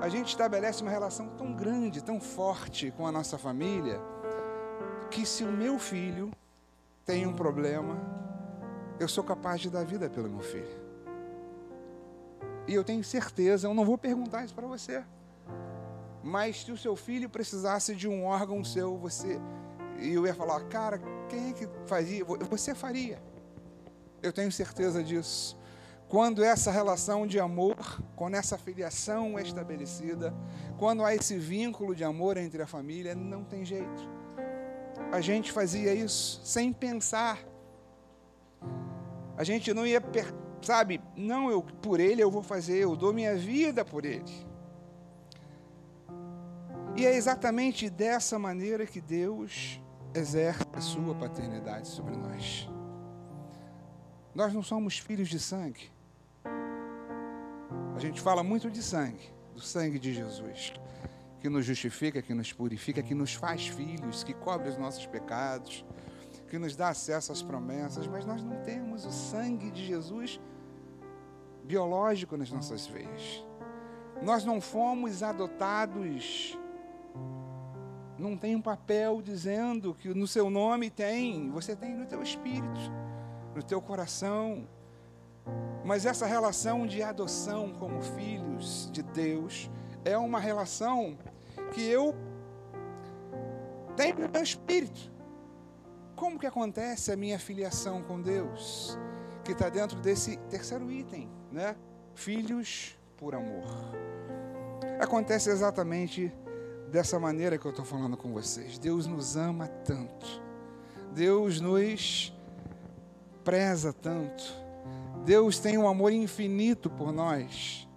[0.00, 4.00] A gente estabelece uma relação tão grande, tão forte com a nossa família,
[5.10, 6.30] que se o meu filho
[7.04, 7.96] tem um problema,
[9.02, 10.80] eu sou capaz de dar vida pelo meu filho.
[12.66, 15.02] E eu tenho certeza, eu não vou perguntar isso para você.
[16.22, 19.40] Mas se o seu filho precisasse de um órgão seu, você.
[19.98, 22.24] E eu ia falar, cara, quem é que fazia?
[22.24, 23.20] Você faria.
[24.22, 25.58] Eu tenho certeza disso.
[26.08, 27.76] Quando essa relação de amor,
[28.14, 30.32] quando essa filiação é estabelecida,
[30.78, 34.08] quando há esse vínculo de amor entre a família, não tem jeito.
[35.10, 37.51] A gente fazia isso sem pensar
[39.36, 40.02] a gente não ia,
[40.60, 44.52] sabe, não, eu por ele eu vou fazer, eu dou minha vida por ele.
[46.96, 49.80] E é exatamente dessa maneira que Deus
[50.14, 52.68] exerce a sua paternidade sobre nós.
[54.34, 55.90] Nós não somos filhos de sangue.
[57.94, 60.74] A gente fala muito de sangue, do sangue de Jesus,
[61.40, 65.84] que nos justifica, que nos purifica, que nos faz filhos, que cobre os nossos pecados,
[66.52, 70.38] que nos dá acesso às promessas, mas nós não temos o sangue de Jesus
[71.64, 73.42] biológico nas nossas veias.
[74.20, 76.58] Nós não fomos adotados.
[78.18, 82.80] Não tem um papel dizendo que no seu nome tem, você tem no teu espírito,
[83.54, 84.68] no teu coração.
[85.82, 89.70] Mas essa relação de adoção como filhos de Deus
[90.04, 91.16] é uma relação
[91.72, 92.14] que eu
[93.96, 95.11] tenho no meu espírito.
[96.22, 98.96] Como que acontece a minha filiação com Deus?
[99.44, 101.74] Que está dentro desse terceiro item, né?
[102.14, 103.64] Filhos por amor.
[105.00, 106.32] Acontece exatamente
[106.92, 108.78] dessa maneira que eu estou falando com vocês.
[108.78, 110.40] Deus nos ama tanto.
[111.12, 112.32] Deus nos
[113.42, 114.44] preza tanto.
[115.24, 117.88] Deus tem um amor infinito por nós,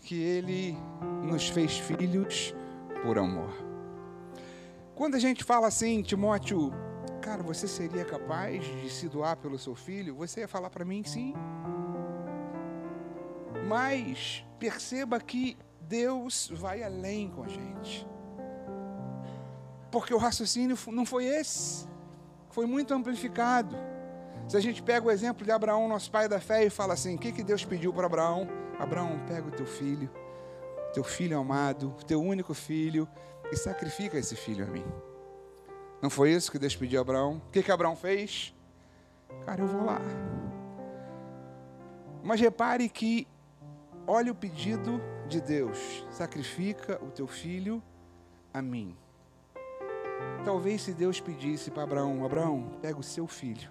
[0.00, 0.76] que Ele
[1.22, 2.52] nos fez filhos
[3.04, 3.54] por amor.
[4.96, 6.72] Quando a gente fala assim, Timóteo,
[7.26, 10.14] cara, você seria capaz de se doar pelo seu filho?
[10.14, 11.34] Você ia falar para mim sim.
[13.66, 18.06] Mas perceba que Deus vai além com a gente.
[19.90, 21.88] Porque o raciocínio não foi esse.
[22.50, 23.76] Foi muito amplificado.
[24.46, 27.16] Se a gente pega o exemplo de Abraão, nosso pai da fé, e fala assim:
[27.16, 28.46] o que, que Deus pediu para Abraão?
[28.78, 30.08] Abraão, pega o teu filho,
[30.92, 33.08] teu filho amado, teu único filho,
[33.50, 34.84] e sacrifica esse filho a mim.
[36.02, 37.42] Não foi isso que Deus pediu a Abraão?
[37.46, 38.54] O que, que Abraão fez?
[39.44, 40.00] Cara, eu vou lá.
[42.22, 43.26] Mas repare que,
[44.06, 47.82] olha o pedido de Deus: sacrifica o teu filho
[48.52, 48.96] a mim.
[50.44, 53.70] Talvez se Deus pedisse para Abraão: Abraão, pega o seu filho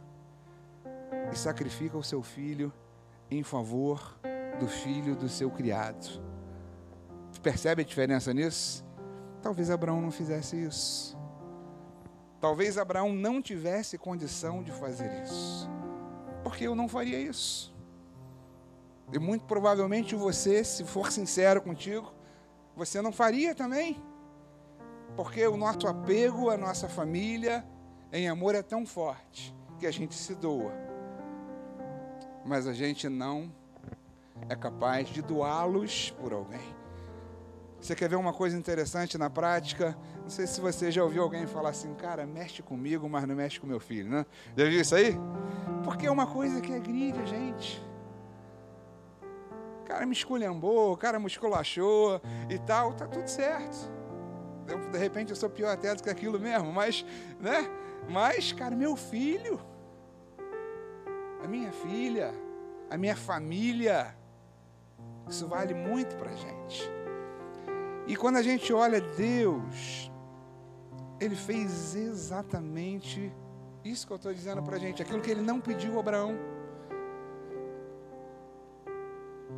[1.31, 2.71] e sacrifica o seu filho
[3.29, 4.17] em favor
[4.59, 6.21] do filho do seu criado.
[7.41, 8.83] Percebe a diferença nisso?
[9.41, 11.14] Talvez Abraão não fizesse isso.
[12.45, 15.67] Talvez Abraão não tivesse condição de fazer isso.
[16.43, 17.75] Porque eu não faria isso.
[19.11, 22.13] E muito provavelmente você, se for sincero contigo,
[22.75, 23.99] você não faria também.
[25.15, 27.65] Porque o nosso apego à nossa família
[28.13, 30.71] em amor é tão forte que a gente se doa.
[32.45, 33.51] Mas a gente não
[34.47, 36.75] é capaz de doá-los por alguém.
[37.81, 39.97] Você quer ver uma coisa interessante na prática?
[40.25, 43.59] Não sei se você já ouviu alguém falar assim, cara, mexe comigo, mas não mexe
[43.59, 44.25] com meu filho, né?
[44.57, 45.15] Já viu isso aí?
[45.83, 47.79] Porque é uma coisa que agride a gente.
[49.81, 53.87] O cara me esculhambou, o cara me esculachou e tal, tá tudo certo.
[54.67, 57.05] Eu, de repente eu sou pior até do que aquilo mesmo, mas,
[57.39, 57.69] né?
[58.09, 59.61] Mas, cara, meu filho,
[61.43, 62.33] a minha filha,
[62.89, 64.17] a minha família,
[65.29, 66.89] isso vale muito pra gente.
[68.07, 70.11] E quando a gente olha Deus,
[71.19, 73.31] Ele fez exatamente
[73.83, 76.35] isso que eu estou dizendo para a gente, aquilo que Ele não pediu a Abraão.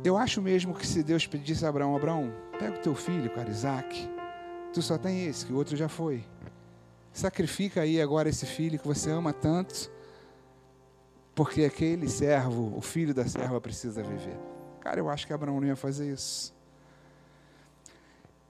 [0.04, 3.50] Eu acho mesmo que se Deus pedisse a Abraão, Abraão, pega o teu filho, cara,
[3.50, 4.08] Isaac,
[4.72, 6.24] tu só tem esse, que o outro já foi.
[7.12, 9.90] Sacrifica aí agora esse filho que você ama tanto,
[11.34, 14.38] porque aquele servo, o filho da serva, precisa viver.
[14.80, 16.54] Cara, eu acho que Abraão não ia fazer isso.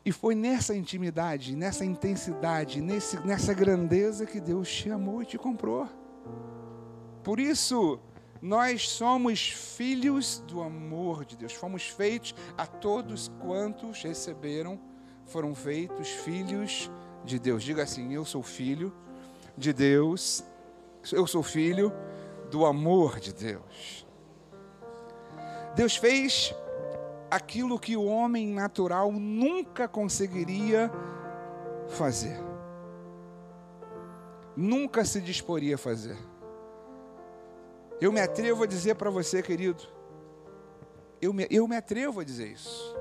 [0.04, 5.36] E foi nessa intimidade, nessa intensidade, nesse, nessa grandeza que Deus te amou e te
[5.36, 5.88] comprou.
[7.22, 8.00] Por isso,
[8.40, 11.52] nós somos filhos do amor de Deus.
[11.52, 14.80] Fomos feitos a todos quantos receberam,
[15.26, 16.90] foram feitos filhos
[17.24, 17.62] de Deus.
[17.62, 18.94] Diga assim: Eu sou filho
[19.56, 20.44] de Deus.
[21.12, 21.92] Eu sou filho
[22.50, 24.06] do amor de Deus.
[25.74, 26.54] Deus fez
[27.30, 30.90] aquilo que o homem natural nunca conseguiria
[31.88, 32.38] fazer.
[34.56, 36.16] Nunca se disporia a fazer.
[38.00, 39.82] Eu me atrevo a dizer para você, querido,
[41.20, 42.96] eu me, eu me atrevo a dizer isso.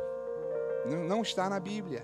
[0.85, 2.03] Não, não, está na Bíblia,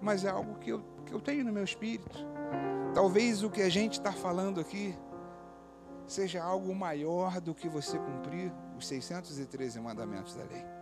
[0.00, 2.18] mas é algo que eu, que eu tenho no meu espírito.
[2.94, 4.96] Talvez o que a gente está falando aqui
[6.06, 10.75] seja algo maior do que você cumprir os 613 mandamentos da lei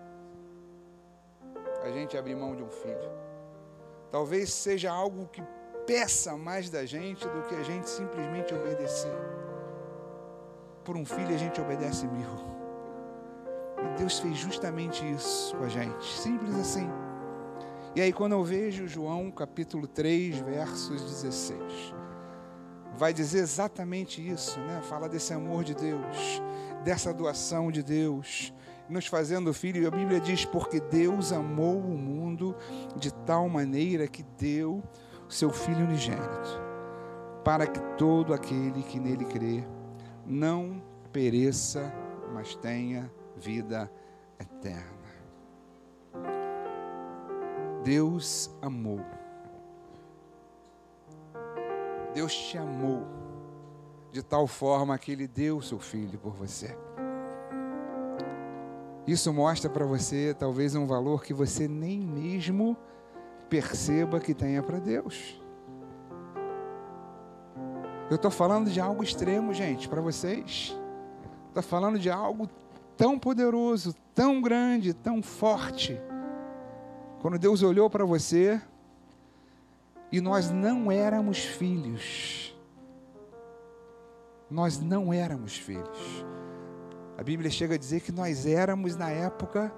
[1.85, 3.11] a gente abrir mão de um filho.
[4.11, 5.42] Talvez seja algo que
[5.87, 9.12] peça mais da gente do que a gente simplesmente obedecer.
[10.83, 12.29] Por um filho a gente obedece mil.
[13.79, 16.88] E Deus fez justamente isso com a gente, simples assim.
[17.94, 21.94] E aí, quando eu vejo João capítulo 3, versos 16,
[22.97, 24.81] vai dizer exatamente isso, né?
[24.83, 26.42] Fala desse amor de Deus,
[26.83, 28.53] dessa doação de Deus,
[28.88, 29.83] nos fazendo filho.
[29.83, 32.55] E a Bíblia diz: porque Deus amou o mundo
[32.97, 34.83] de tal maneira que deu
[35.29, 36.61] o seu Filho unigênito,
[37.44, 39.64] para que todo aquele que nele crê
[40.27, 41.92] não pereça,
[42.33, 43.90] mas tenha vida
[44.38, 45.05] eterna.
[47.83, 49.01] Deus amou.
[52.14, 53.03] Deus te amou
[54.12, 56.77] de tal forma que Ele deu o seu filho por você.
[59.07, 62.77] Isso mostra para você talvez um valor que você nem mesmo
[63.49, 65.40] perceba que tenha para Deus.
[68.11, 70.77] Eu estou falando de algo extremo, gente, para vocês.
[71.49, 72.49] Estou falando de algo
[72.97, 76.01] tão poderoso, tão grande, tão forte.
[77.21, 78.61] Quando Deus olhou para você
[80.11, 82.55] e nós não éramos filhos.
[84.50, 86.25] Nós não éramos filhos.
[87.17, 89.73] A Bíblia chega a dizer que nós éramos na época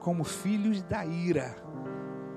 [0.00, 1.56] como filhos da ira,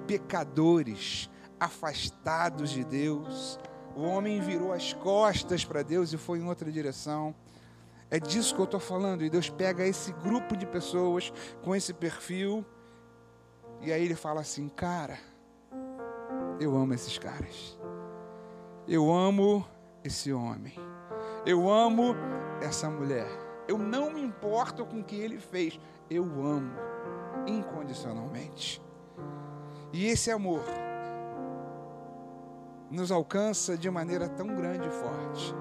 [0.07, 1.29] pecadores,
[1.59, 3.59] afastados de Deus.
[3.95, 7.33] O homem virou as costas para Deus e foi em outra direção.
[8.09, 9.23] É disso que eu estou falando.
[9.23, 11.33] E Deus pega esse grupo de pessoas
[11.63, 12.65] com esse perfil
[13.81, 15.17] e aí ele fala assim: Cara,
[16.59, 17.77] eu amo esses caras.
[18.87, 19.65] Eu amo
[20.03, 20.73] esse homem.
[21.45, 22.15] Eu amo
[22.61, 23.44] essa mulher.
[23.67, 25.79] Eu não me importo com o que ele fez.
[26.09, 26.73] Eu amo
[27.47, 28.81] incondicionalmente.
[29.91, 30.63] E esse amor
[32.89, 35.55] nos alcança de maneira tão grande e forte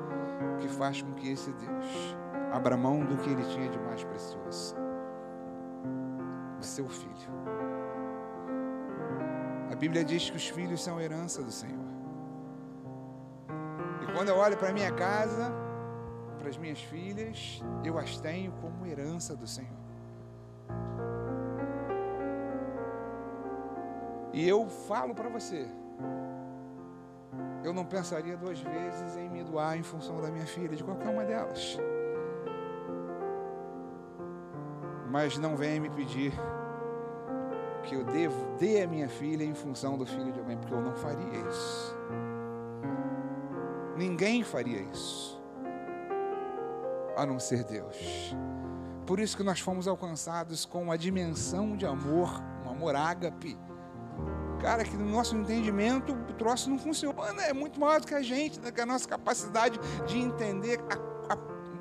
[0.60, 2.16] que faz com que esse Deus
[2.52, 4.76] abra mão do que ele tinha de mais precioso
[6.60, 7.34] o seu filho.
[9.70, 11.84] A Bíblia diz que os filhos são herança do Senhor.
[14.02, 15.52] E quando eu olho para minha casa,
[16.44, 19.78] para as minhas filhas, eu as tenho como herança do Senhor.
[24.30, 25.66] E eu falo para você,
[27.64, 31.08] eu não pensaria duas vezes em me doar em função da minha filha, de qualquer
[31.08, 31.78] uma delas.
[35.10, 36.34] Mas não venha me pedir
[37.84, 40.82] que eu devo, dê a minha filha em função do filho de alguém, porque eu
[40.82, 41.96] não faria isso.
[43.96, 45.42] Ninguém faria isso,
[47.16, 48.34] a não ser Deus.
[49.06, 53.58] Por isso que nós fomos alcançados com a dimensão de amor, um amor ágape.
[54.60, 58.22] Cara, que no nosso entendimento o troço não funciona, é muito maior do que a
[58.22, 61.36] gente, do que a nossa capacidade de entender a, a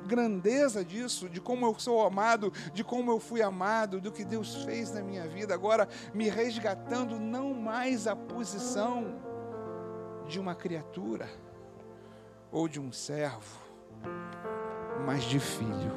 [0.06, 4.64] grandeza disso, de como eu sou amado, de como eu fui amado, do que Deus
[4.64, 9.16] fez na minha vida, agora me resgatando não mais a posição
[10.28, 11.28] de uma criatura
[12.52, 13.62] ou de um servo,
[15.06, 15.92] mas de filho.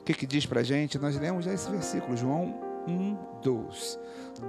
[0.00, 0.98] O que, que diz para a gente?
[0.98, 2.54] Nós lemos já esse versículo, João
[2.88, 4.00] 1, 2.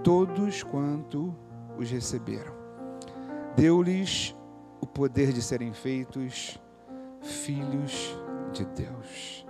[0.03, 1.35] Todos quanto
[1.77, 2.53] os receberam,
[3.55, 4.35] deu-lhes
[4.81, 6.59] o poder de serem feitos
[7.21, 8.17] filhos
[8.51, 9.45] de Deus.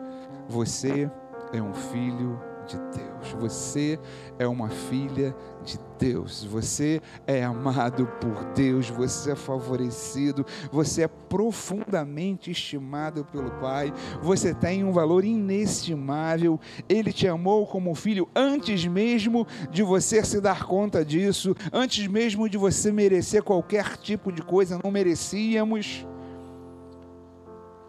[0.48, 1.10] Você
[1.54, 3.32] é um filho de Deus.
[3.40, 4.00] Você
[4.40, 6.44] é uma filha de Deus.
[6.44, 8.90] Você é amado por Deus.
[8.90, 10.46] Você é favorecido.
[10.72, 13.94] Você é profundamente estimado pelo Pai.
[14.22, 16.60] Você tem um valor inestimável.
[16.88, 22.50] Ele te amou como filho antes mesmo de você se dar conta disso, antes mesmo
[22.50, 24.80] de você merecer qualquer tipo de coisa.
[24.84, 26.06] Não merecíamos.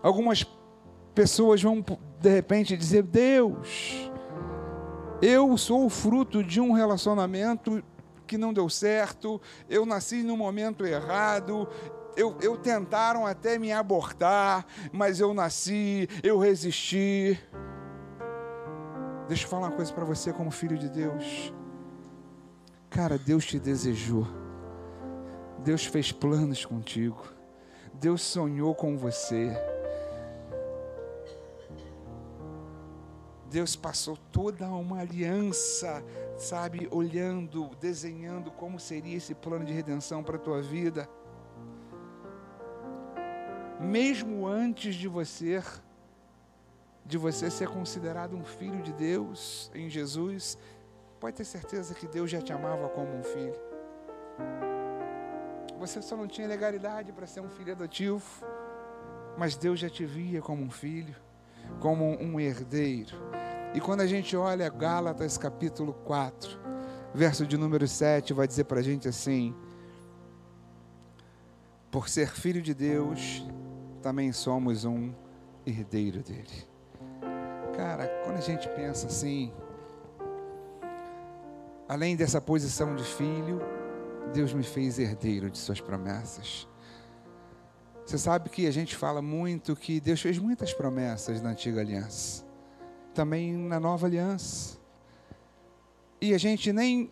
[0.02, 0.46] Algumas
[1.14, 1.84] pessoas vão
[2.20, 4.10] de repente dizer: Deus
[5.24, 7.82] eu sou o fruto de um relacionamento
[8.26, 11.66] que não deu certo, eu nasci no momento errado,
[12.14, 17.40] eu, eu, tentaram até me abortar, mas eu nasci, eu resisti.
[19.26, 21.54] Deixa eu falar uma coisa para você, como filho de Deus.
[22.90, 24.26] Cara, Deus te desejou,
[25.60, 27.24] Deus fez planos contigo,
[27.94, 29.56] Deus sonhou com você.
[33.54, 36.02] Deus passou toda uma aliança,
[36.36, 41.08] sabe, olhando, desenhando como seria esse plano de redenção para a tua vida.
[43.80, 45.62] Mesmo antes de você
[47.06, 50.58] de você ser considerado um filho de Deus em Jesus,
[51.20, 53.54] pode ter certeza que Deus já te amava como um filho.
[55.78, 58.24] Você só não tinha legalidade para ser um filho adotivo,
[59.38, 61.14] mas Deus já te via como um filho,
[61.80, 63.16] como um herdeiro.
[63.74, 66.58] E quando a gente olha Gálatas capítulo 4,
[67.12, 69.54] verso de número 7, vai dizer para a gente assim:
[71.90, 73.44] Por ser filho de Deus,
[74.02, 75.12] também somos um
[75.66, 76.68] herdeiro dele.
[77.76, 79.52] Cara, quando a gente pensa assim,
[81.88, 83.60] além dessa posição de filho,
[84.32, 86.68] Deus me fez herdeiro de suas promessas.
[88.04, 92.44] Você sabe que a gente fala muito que Deus fez muitas promessas na antiga aliança
[93.14, 94.76] também na nova aliança.
[96.20, 97.10] E a gente nem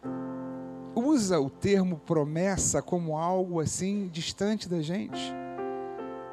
[0.95, 5.33] usa o termo promessa como algo assim distante da gente.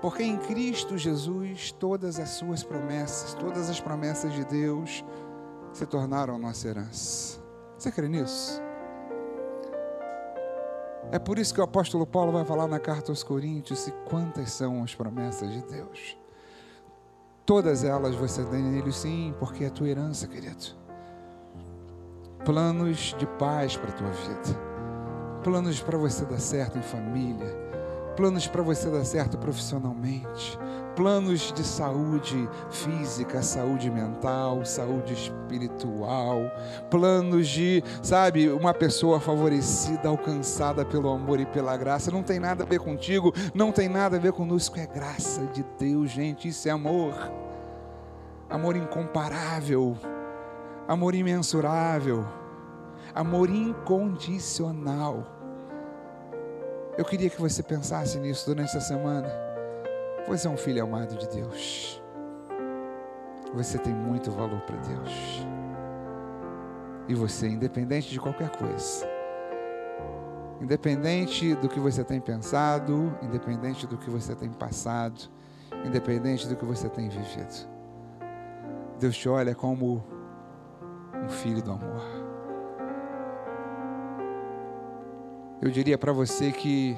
[0.01, 5.05] Porque em Cristo Jesus todas as suas promessas, todas as promessas de Deus
[5.71, 7.39] se tornaram nossa herança.
[7.77, 8.68] Você crê nisso?
[11.11, 14.51] É por isso que o apóstolo Paulo vai falar na carta aos Coríntios e quantas
[14.51, 16.15] são as promessas de Deus.
[17.45, 20.77] Todas elas você tem nele, sim, porque é tua herança, querido.
[22.45, 24.69] Planos de paz para a tua vida.
[25.43, 27.58] Planos para você dar certo em família.
[28.19, 30.59] Planos para você dar certo profissionalmente.
[30.93, 36.41] Planos de saúde física, saúde mental, saúde espiritual.
[36.91, 42.11] Planos de, sabe, uma pessoa favorecida, alcançada pelo amor e pela graça.
[42.11, 44.77] Não tem nada a ver contigo, não tem nada a ver conosco.
[44.77, 46.49] É graça de Deus, gente.
[46.49, 47.13] Isso é amor
[48.49, 49.97] amor incomparável,
[50.89, 52.25] amor imensurável,
[53.15, 55.38] amor incondicional.
[56.99, 59.29] Eu queria que você pensasse nisso durante essa semana.
[60.27, 62.03] Você é um filho amado de Deus.
[63.53, 65.47] Você tem muito valor para Deus.
[67.07, 69.07] E você, independente de qualquer coisa,
[70.59, 75.21] independente do que você tem pensado, independente do que você tem passado,
[75.85, 77.65] independente do que você tem vivido,
[78.99, 80.03] Deus te olha como
[81.15, 82.28] um filho do amor.
[85.61, 86.97] Eu diria para você que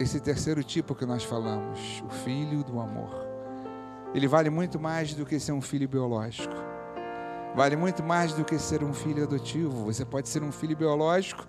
[0.00, 3.10] esse terceiro tipo que nós falamos, o filho do amor,
[4.14, 6.54] ele vale muito mais do que ser um filho biológico.
[7.54, 9.84] Vale muito mais do que ser um filho adotivo.
[9.84, 11.46] Você pode ser um filho biológico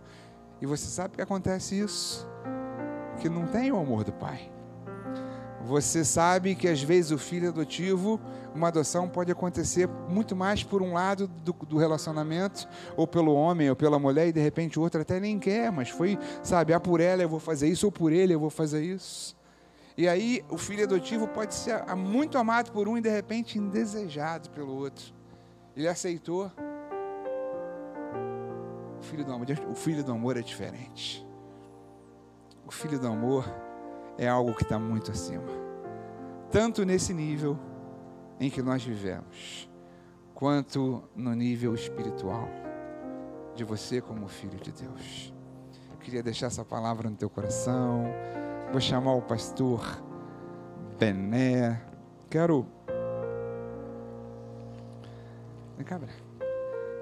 [0.62, 2.28] e você sabe que acontece isso,
[3.22, 4.52] que não tem o amor do pai.
[5.66, 8.20] Você sabe que às vezes o filho adotivo,
[8.54, 13.70] uma adoção pode acontecer muito mais por um lado do, do, relacionamento, ou pelo homem,
[13.70, 16.80] ou pela mulher, e de repente o outro até nem quer, mas foi, sabe, ah,
[16.80, 19.36] por ela eu vou fazer isso, ou por ele eu vou fazer isso.
[19.98, 24.50] E aí o filho adotivo pode ser muito amado por um e de repente indesejado
[24.52, 25.12] pelo outro.
[25.76, 26.52] Ele aceitou.
[29.00, 31.26] O filho do amor, o filho do amor é diferente.
[32.66, 33.46] O filho do amor
[34.18, 35.44] é algo que está muito acima.
[36.52, 37.58] Tanto nesse nível
[38.40, 39.70] em que nós vivemos,
[40.34, 42.48] quanto no nível espiritual
[43.56, 45.34] de você como filho de Deus.
[45.92, 48.06] Eu queria deixar essa palavra no teu coração.
[48.72, 49.82] Vou chamar o pastor
[51.00, 51.82] Bené.
[52.30, 52.66] Quero.
[55.76, 56.14] Vem cá, Bené.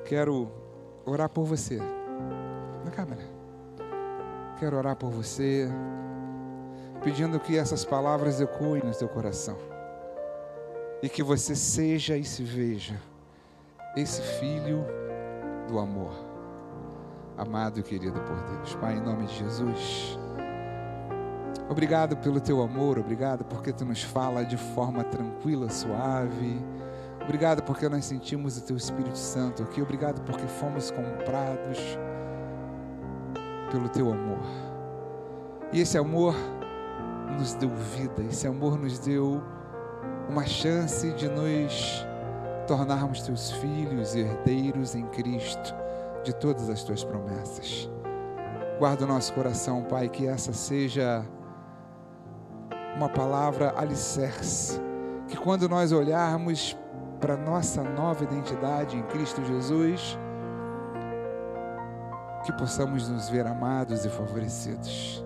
[0.05, 0.49] Quero
[1.05, 1.78] orar por você.
[1.78, 3.28] Vem cá, Bené.
[4.59, 5.70] Quero orar por você
[7.03, 9.57] pedindo que essas palavras ecoem no teu coração
[11.01, 12.99] e que você seja e se veja
[13.95, 14.85] esse filho
[15.67, 16.11] do amor,
[17.37, 18.75] amado e querido por Deus.
[18.75, 20.19] Pai, em nome de Jesus,
[21.69, 26.59] obrigado pelo teu amor, obrigado porque tu nos fala de forma tranquila, suave.
[27.21, 29.81] Obrigado porque nós sentimos o teu Espírito Santo aqui.
[29.81, 31.79] Obrigado porque fomos comprados
[33.71, 34.45] pelo teu amor.
[35.73, 36.35] E esse amor
[37.34, 39.41] nos deu vida, esse amor nos deu
[40.30, 42.05] uma chance de nos
[42.67, 45.73] tornarmos teus filhos e herdeiros em Cristo
[46.23, 47.89] de todas as tuas promessas.
[48.80, 51.26] Guarda o nosso coração, Pai, que essa seja
[52.95, 54.82] uma palavra alicerce,
[55.28, 56.78] que quando nós olharmos
[57.19, 60.17] para nossa nova identidade em Cristo Jesus,
[62.43, 65.24] que possamos nos ver amados e favorecidos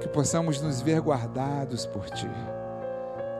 [0.00, 2.30] que possamos nos ver guardados por Ti,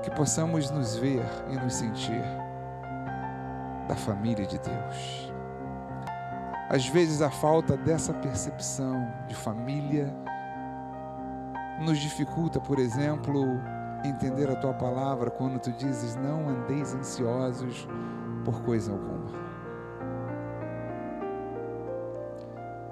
[0.03, 2.23] que possamos nos ver e nos sentir
[3.89, 5.33] da família de Deus.
[6.69, 10.15] Às vezes a falta dessa percepção de família
[11.81, 13.43] nos dificulta, por exemplo,
[14.05, 17.89] entender a tua palavra quando tu dizes: Não andeis ansiosos
[18.45, 19.50] por coisa alguma.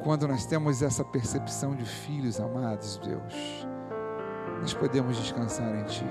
[0.03, 3.67] Quando nós temos essa percepção de filhos amados, Deus,
[4.61, 6.07] nós podemos descansar em Ti.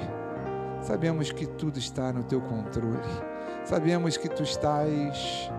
[0.81, 2.99] Sabemos que tudo está no Teu controle.
[3.63, 5.49] Sabemos que Tu estás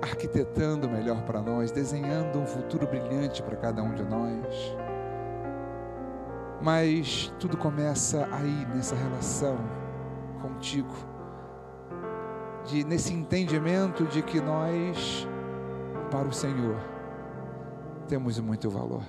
[0.00, 4.76] arquitetando melhor para nós, desenhando um futuro brilhante para cada um de nós.
[6.62, 9.58] Mas tudo começa aí nessa relação
[10.40, 10.94] contigo,
[12.64, 15.28] de nesse entendimento de que nós
[16.10, 16.76] para o Senhor,
[18.08, 19.02] temos muito valor.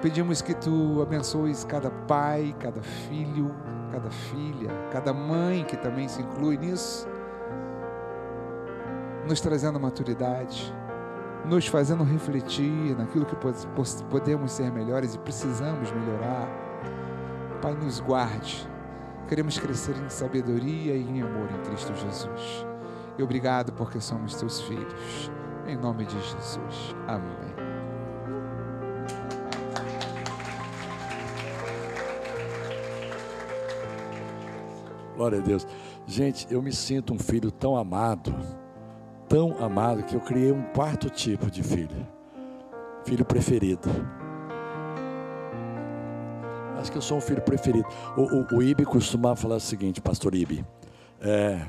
[0.00, 3.54] Pedimos que tu abençoes cada pai, cada filho,
[3.92, 7.06] cada filha, cada mãe que também se inclui nisso,
[9.28, 10.74] nos trazendo maturidade,
[11.44, 13.36] nos fazendo refletir naquilo que
[14.08, 16.48] podemos ser melhores e precisamos melhorar.
[17.60, 18.66] Pai, nos guarde.
[19.28, 22.66] Queremos crescer em sabedoria e em amor em Cristo Jesus.
[23.18, 25.30] E obrigado porque somos teus filhos.
[25.70, 26.96] Em nome de Jesus.
[27.06, 27.30] Amém.
[35.14, 35.64] Glória a Deus.
[36.08, 38.34] Gente, eu me sinto um filho tão amado,
[39.28, 42.04] tão amado, que eu criei um quarto tipo de filho.
[43.04, 43.88] Filho preferido.
[46.80, 47.86] Acho que eu sou um filho preferido.
[48.16, 50.66] O, o, o Ibe costumava falar o seguinte, pastor Ibe.
[51.20, 51.64] É,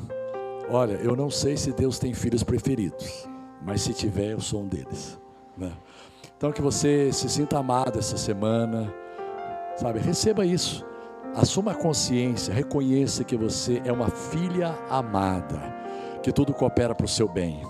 [0.71, 3.29] olha, eu não sei se Deus tem filhos preferidos
[3.61, 5.19] mas se tiver, eu sou um deles.
[5.57, 5.71] Né?
[6.37, 8.91] Então, que você se sinta amado essa semana,
[9.77, 9.99] sabe?
[9.99, 10.83] Receba isso,
[11.35, 15.59] assuma a consciência, reconheça que você é uma filha amada,
[16.23, 17.61] que tudo coopera para o seu bem.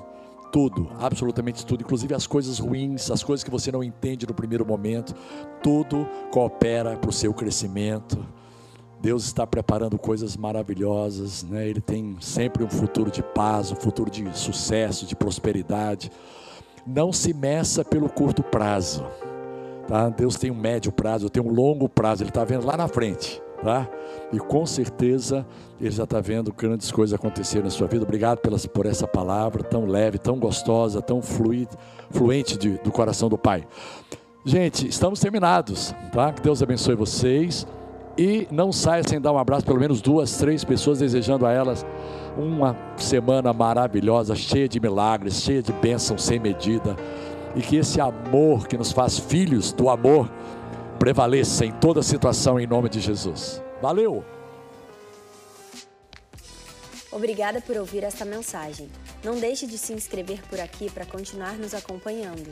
[0.51, 4.65] Tudo, absolutamente tudo, inclusive as coisas ruins, as coisas que você não entende no primeiro
[4.65, 5.15] momento,
[5.63, 8.25] tudo coopera para o seu crescimento.
[9.01, 11.67] Deus está preparando coisas maravilhosas, né?
[11.67, 16.11] Ele tem sempre um futuro de paz, um futuro de sucesso, de prosperidade.
[16.85, 19.03] Não se meça pelo curto prazo,
[19.87, 20.07] tá?
[20.09, 22.21] Deus tem um médio prazo, tem um longo prazo.
[22.21, 23.89] Ele está vendo lá na frente, tá?
[24.31, 25.47] E com certeza
[25.79, 28.03] Ele já está vendo grandes coisas acontecer na sua vida.
[28.03, 31.75] Obrigado pelas, por essa palavra tão leve, tão gostosa, tão fluide,
[32.11, 33.67] fluente de, do coração do Pai.
[34.45, 36.31] Gente, estamos terminados, tá?
[36.31, 37.65] Que Deus abençoe vocês.
[38.21, 41.83] E não saia sem dar um abraço, pelo menos duas, três pessoas, desejando a elas
[42.37, 46.95] uma semana maravilhosa, cheia de milagres, cheia de bênçãos sem medida.
[47.55, 50.31] E que esse amor que nos faz filhos do amor
[50.99, 53.59] prevaleça em toda situação, em nome de Jesus.
[53.81, 54.23] Valeu!
[57.11, 58.87] Obrigada por ouvir esta mensagem.
[59.23, 62.51] Não deixe de se inscrever por aqui para continuar nos acompanhando.